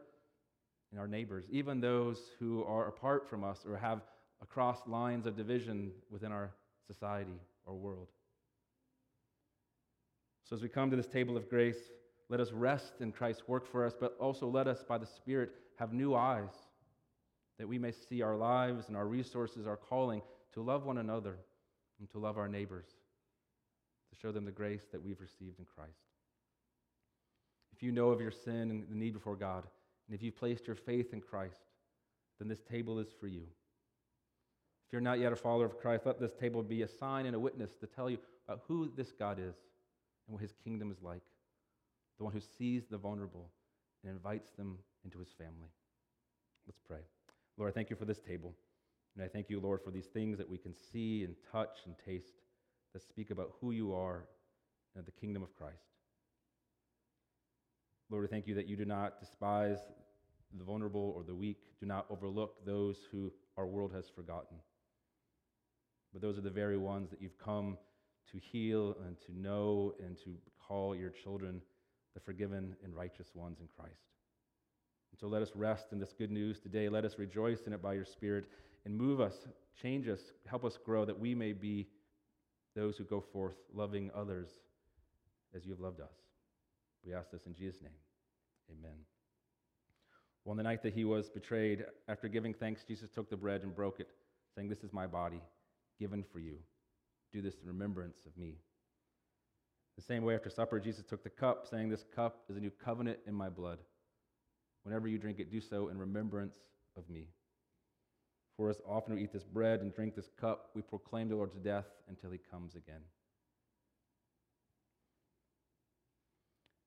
and 0.91 1.01
our 1.01 1.09
neighbors, 1.09 1.47
even 1.51 1.81
those 1.81 2.19
who 2.39 2.65
are 2.65 2.89
apart 2.89 3.29
from 3.29 3.43
us 3.43 3.65
or 3.67 3.77
have 3.77 4.03
across 4.41 4.87
lines 4.87 5.27
of 5.27 5.37
division 5.37 5.91
within 6.11 6.31
our 6.31 6.51
society 6.87 7.41
or 7.65 7.75
world. 7.75 8.09
So, 10.45 10.57
as 10.57 10.63
we 10.63 10.69
come 10.69 10.91
to 10.91 10.97
this 10.97 11.07
table 11.07 11.37
of 11.37 11.49
grace, 11.49 11.79
let 12.29 12.41
us 12.41 12.53
rest 12.53 12.95
in 13.01 13.13
Christ's 13.13 13.49
work 13.49 13.67
for 13.67 13.87
us, 13.87 13.95
but 13.99 14.17
also 14.21 14.47
let 14.47 14.67
us, 14.67 14.83
by 14.87 14.99
the 14.99 15.07
Spirit, 15.07 15.53
have 15.79 15.93
new 15.93 16.15
eyes 16.15 16.51
that 17.63 17.69
we 17.69 17.79
may 17.79 17.93
see 17.93 18.23
our 18.23 18.35
lives 18.35 18.89
and 18.89 18.97
our 18.97 19.07
resources, 19.07 19.69
our 19.69 19.77
calling 19.77 20.21
to 20.53 20.61
love 20.61 20.85
one 20.85 20.99
another 20.99 21.37
and 22.01 22.11
to 22.11 22.19
love 22.19 22.37
our 22.37 22.49
neighbors, 22.49 22.89
to 24.11 24.19
show 24.21 24.33
them 24.33 24.45
the 24.45 24.51
grace 24.51 24.83
that 24.91 25.01
we've 25.01 25.21
received 25.21 25.61
in 25.61 25.65
Christ. 25.65 25.93
If 27.73 27.81
you 27.81 27.93
know 27.93 28.09
of 28.09 28.21
your 28.21 28.33
sin 28.33 28.73
and 28.73 28.89
the 28.89 28.97
need 28.97 29.13
before 29.13 29.37
God, 29.37 29.63
and 30.09 30.15
if 30.17 30.25
you've 30.25 30.35
placed 30.35 30.67
your 30.67 30.75
faith 30.75 31.13
in 31.13 31.21
Christ, 31.21 31.63
then 32.41 32.49
this 32.49 32.65
table 32.69 32.99
is 32.99 33.07
for 33.21 33.29
you. 33.29 33.45
If 34.89 34.93
you're 34.93 35.01
not 35.01 35.21
yet 35.21 35.33
a 35.33 35.37
follower 35.37 35.67
of 35.67 35.79
Christ, 35.79 36.05
let 36.05 36.19
this 36.19 36.35
table 36.35 36.65
be 36.65 36.83
a 36.83 36.89
sign 36.89 37.27
and 37.27 37.37
a 37.37 37.39
witness 37.39 37.71
to 37.79 37.87
tell 37.87 38.11
you 38.11 38.19
about 38.49 38.63
who 38.67 38.91
this 38.97 39.13
God 39.13 39.39
is 39.39 39.55
and 40.27 40.35
what 40.35 40.43
his 40.43 40.57
kingdom 40.65 40.91
is 40.91 41.01
like. 41.01 41.23
The 42.19 42.25
one 42.25 42.33
who 42.33 42.41
sees 42.59 42.87
the 42.91 42.99
vulnerable 42.99 43.51
and 44.03 44.11
invites 44.11 44.51
them 44.59 44.79
into 45.05 45.21
his 45.21 45.31
family. 45.39 45.71
Let's 46.67 46.81
pray. 46.89 47.03
Lord, 47.59 47.71
I 47.71 47.75
thank 47.75 47.91
you 47.91 47.97
for 47.97 48.05
this 48.05 48.21
table. 48.21 48.55
And 49.15 49.25
I 49.25 49.29
thank 49.29 49.51
you, 49.51 49.61
Lord, 49.61 49.81
for 49.85 49.91
these 49.91 50.07
things 50.07 50.39
that 50.39 50.49
we 50.49 50.59
can 50.59 50.75
see 50.75 51.23
and 51.25 51.35
touch 51.51 51.81
and 51.85 51.95
taste 52.05 52.41
that 52.93 53.03
speak 53.03 53.31
about 53.31 53.53
who 53.61 53.73
you 53.73 53.95
are 53.95 54.25
and 54.97 55.05
the 55.05 55.13
kingdom 55.13 55.43
of 55.43 55.55
Christ. 55.55 55.85
Lord, 58.11 58.25
I 58.25 58.29
thank 58.29 58.47
you 58.47 58.55
that 58.55 58.67
you 58.67 58.77
do 58.77 58.85
not 58.85 59.21
despise 59.21 59.79
the 60.59 60.65
vulnerable 60.65 61.15
or 61.17 61.23
the 61.23 61.35
weak, 61.35 61.59
do 61.81 61.87
not 61.87 62.07
overlook 62.11 62.65
those 62.67 62.99
who 63.11 63.33
our 63.57 63.67
world 63.67 63.93
has 63.95 64.09
forgotten. 64.15 64.59
But 66.13 66.21
those 66.21 66.37
are 66.37 66.43
the 66.43 66.51
very 66.51 66.77
ones 66.77 67.11
that 67.11 67.23
you've 67.23 67.39
come 67.39 67.79
to 68.31 68.39
heal 68.39 68.97
and 69.07 69.17
to 69.27 69.39
know 69.39 69.95
and 69.99 70.17
to 70.25 70.37
call 70.59 70.95
your 70.95 71.11
children 71.11 71.63
the 72.15 72.21
forgiven 72.21 72.77
and 72.85 72.95
righteous 72.95 73.29
ones 73.35 73.61
in 73.61 73.69
Christ. 73.75 74.13
And 75.13 75.21
so 75.21 75.27
let 75.29 75.43
us 75.43 75.51
rest 75.55 75.87
in 75.93 75.99
this 75.99 76.13
good 76.17 76.31
news 76.31 76.59
today. 76.59 76.89
Let 76.89 77.05
us 77.05 77.19
rejoice 77.19 77.61
in 77.67 77.73
it 77.73 77.83
by 77.83 77.93
your 77.93 78.05
Spirit 78.05 78.47
and 78.85 78.97
move 78.97 79.21
us, 79.21 79.35
change 79.81 80.09
us, 80.09 80.21
help 80.47 80.65
us 80.65 80.79
grow 80.85 81.05
that 81.05 81.19
we 81.19 81.35
may 81.35 81.53
be 81.53 81.87
those 82.75 82.97
who 82.97 83.05
go 83.05 83.21
forth 83.21 83.55
loving 83.73 84.11
others 84.15 84.49
as 85.55 85.65
you 85.65 85.71
have 85.71 85.81
loved 85.81 86.01
us. 86.01 86.13
We 87.05 87.15
ask 87.15 87.31
this 87.31 87.47
in 87.47 87.55
Jesus' 87.55 87.83
name. 87.83 87.93
Amen. 88.71 88.97
Well, 90.45 90.53
on 90.53 90.57
the 90.57 90.63
night 90.63 90.83
that 90.83 90.95
he 90.95 91.05
was 91.05 91.29
betrayed, 91.29 91.85
after 92.09 92.29
giving 92.29 92.55
thanks, 92.55 92.85
Jesus 92.85 93.11
took 93.11 93.31
the 93.31 93.37
bread 93.37 93.63
and 93.63 93.75
broke 93.75 94.01
it, 94.01 94.09
saying, 94.55 94.69
This 94.69 94.83
is 94.83 94.93
my 94.93 95.07
body, 95.07 95.41
given 96.01 96.25
for 96.33 96.39
you. 96.39 96.57
Do 97.33 97.43
this 97.43 97.55
in 97.63 97.69
remembrance 97.69 98.19
of 98.27 98.37
me. 98.37 98.57
The 99.97 100.03
same 100.03 100.25
way, 100.25 100.35
after 100.35 100.51
supper, 100.51 100.81
Jesus 100.81 101.05
took 101.05 101.23
the 101.23 101.31
cup, 101.31 101.67
saying, 101.71 101.91
This 101.91 102.05
cup 102.15 102.45
is 102.49 102.57
a 102.57 102.61
new 102.61 102.73
covenant 102.85 103.19
in 103.27 103.35
my 103.35 103.51
blood. 103.51 103.79
Whenever 104.85 105.09
you 105.09 105.19
drink 105.19 105.39
it, 105.39 105.51
do 105.51 105.61
so 105.61 105.89
in 105.89 105.99
remembrance 105.99 106.57
of 106.97 107.09
me. 107.09 107.29
For 108.57 108.69
as 108.69 108.81
often 108.87 109.15
we 109.15 109.23
eat 109.23 109.33
this 109.33 109.45
bread 109.45 109.81
and 109.81 109.95
drink 109.95 110.15
this 110.15 110.31
cup, 110.41 110.71
we 110.75 110.83
proclaim 110.83 111.29
the 111.29 111.37
Lord's 111.37 111.57
death 111.57 111.87
until 112.09 112.31
he 112.31 112.39
comes 112.51 112.75
again. 112.75 113.01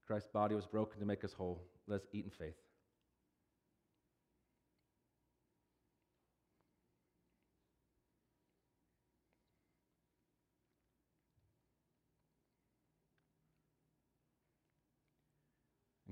Christ's 0.06 0.30
body 0.30 0.54
was 0.54 0.68
broken 0.68 1.00
to 1.00 1.06
make 1.06 1.24
us 1.24 1.34
whole. 1.34 1.64
Let 1.88 2.02
us 2.02 2.08
eat 2.14 2.26
in 2.26 2.32
faith. 2.32 2.56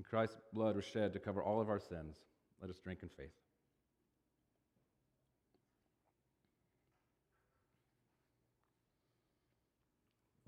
And 0.03 0.09
Christ's 0.09 0.35
blood 0.51 0.75
was 0.75 0.83
shed 0.83 1.13
to 1.13 1.19
cover 1.19 1.41
all 1.41 1.61
of 1.61 1.69
our 1.69 1.79
sins. 1.79 2.17
Let 2.59 2.69
us 2.69 2.75
drink 2.83 2.99
in 3.03 3.09
faith. 3.17 3.31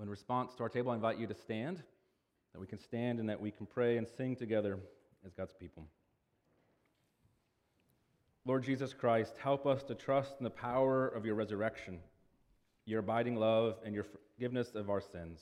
In 0.01 0.09
response 0.09 0.55
to 0.55 0.63
our 0.63 0.67
table, 0.67 0.91
I 0.91 0.95
invite 0.95 1.19
you 1.19 1.27
to 1.27 1.33
stand, 1.33 1.81
that 2.51 2.59
we 2.59 2.67
can 2.67 2.79
stand 2.79 3.19
and 3.19 3.29
that 3.29 3.39
we 3.39 3.49
can 3.49 3.65
pray 3.65 3.95
and 3.95 4.05
sing 4.17 4.35
together 4.35 4.77
as 5.25 5.31
God's 5.31 5.53
people. 5.57 5.87
Lord 8.43 8.65
Jesus 8.65 8.93
Christ, 8.93 9.35
help 9.41 9.65
us 9.65 9.83
to 9.83 9.95
trust 9.95 10.35
in 10.37 10.43
the 10.43 10.49
power 10.49 11.07
of 11.07 11.25
your 11.25 11.35
resurrection, 11.35 11.99
your 12.85 12.99
abiding 12.99 13.37
love, 13.37 13.77
and 13.85 13.95
your 13.95 14.05
forgiveness 14.35 14.75
of 14.75 14.89
our 14.89 15.01
sins. 15.01 15.39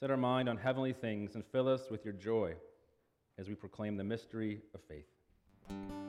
Set 0.00 0.10
our 0.10 0.18
mind 0.18 0.50
on 0.50 0.58
heavenly 0.58 0.92
things 0.92 1.34
and 1.34 1.42
fill 1.46 1.66
us 1.66 1.88
with 1.90 2.04
your 2.04 2.12
joy 2.12 2.56
as 3.38 3.48
we 3.48 3.54
proclaim 3.54 3.96
the 3.96 4.04
mystery 4.04 4.60
of 4.74 4.80
faith. 4.82 5.99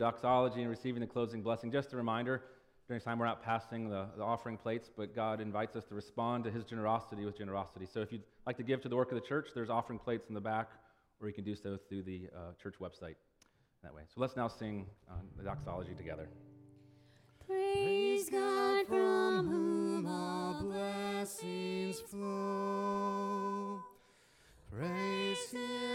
Doxology 0.00 0.62
and 0.62 0.70
receiving 0.70 1.00
the 1.00 1.06
closing 1.06 1.42
blessing, 1.42 1.70
just 1.70 1.92
a 1.92 1.96
reminder 1.96 2.42
during 2.88 2.98
this 2.98 3.04
time 3.04 3.20
we're 3.20 3.26
not 3.26 3.40
passing 3.40 3.88
the, 3.88 4.06
the 4.16 4.22
offering 4.24 4.56
plates, 4.56 4.90
but 4.96 5.14
God 5.14 5.40
invites 5.40 5.76
us 5.76 5.84
to 5.84 5.94
respond 5.94 6.42
to 6.42 6.50
his 6.50 6.64
generosity 6.64 7.24
with 7.24 7.38
generosity. 7.38 7.86
So 7.86 8.00
if 8.00 8.10
you'd 8.10 8.24
like 8.46 8.56
to 8.56 8.64
give 8.64 8.80
to 8.80 8.88
the 8.88 8.96
work 8.96 9.12
of 9.12 9.14
the 9.14 9.24
church, 9.24 9.50
there's 9.54 9.70
offering 9.70 10.00
plates 10.00 10.28
in 10.28 10.34
the 10.34 10.40
back, 10.40 10.70
or 11.20 11.28
you 11.28 11.34
can 11.34 11.44
do 11.44 11.54
so 11.54 11.78
through 11.88 12.02
the 12.02 12.28
uh, 12.34 12.52
church 12.60 12.74
website 12.80 13.14
that 13.84 13.94
way. 13.94 14.02
So 14.12 14.20
let's 14.20 14.34
now 14.34 14.48
sing 14.48 14.86
uh, 15.08 15.14
the 15.36 15.44
doxology 15.44 15.94
together. 15.94 16.28
Praise 17.46 18.28
God 18.28 18.86
from 18.88 19.48
whom 19.48 20.06
all 20.06 20.60
blessings 20.60 22.00
flow. 22.00 23.80
Praise 24.76 25.50
Him, 25.50 25.89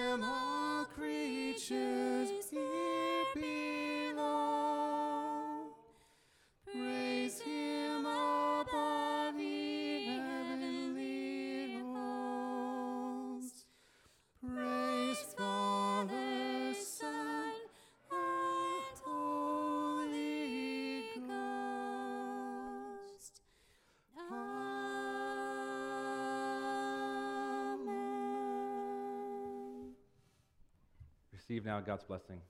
Receive 31.48 31.64
now 31.64 31.80
God's 31.80 32.04
blessing. 32.04 32.42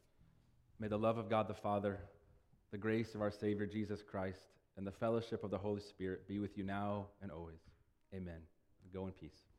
May 0.79 0.87
the 0.87 0.97
love 0.97 1.17
of 1.17 1.29
God 1.29 1.49
the 1.49 1.53
Father, 1.53 1.99
the 2.71 2.77
grace 2.77 3.13
of 3.13 3.21
our 3.21 3.31
Savior 3.31 3.65
Jesus 3.65 4.01
Christ, 4.01 4.39
and 4.77 4.87
the 4.87 4.91
fellowship 4.91 5.43
of 5.43 5.51
the 5.51 5.57
Holy 5.57 5.81
Spirit 5.81 6.25
be 6.29 6.39
with 6.39 6.57
you 6.57 6.63
now 6.63 7.07
and 7.21 7.29
always. 7.29 7.59
Amen. 8.13 8.39
Go 8.93 9.07
in 9.07 9.11
peace. 9.11 9.54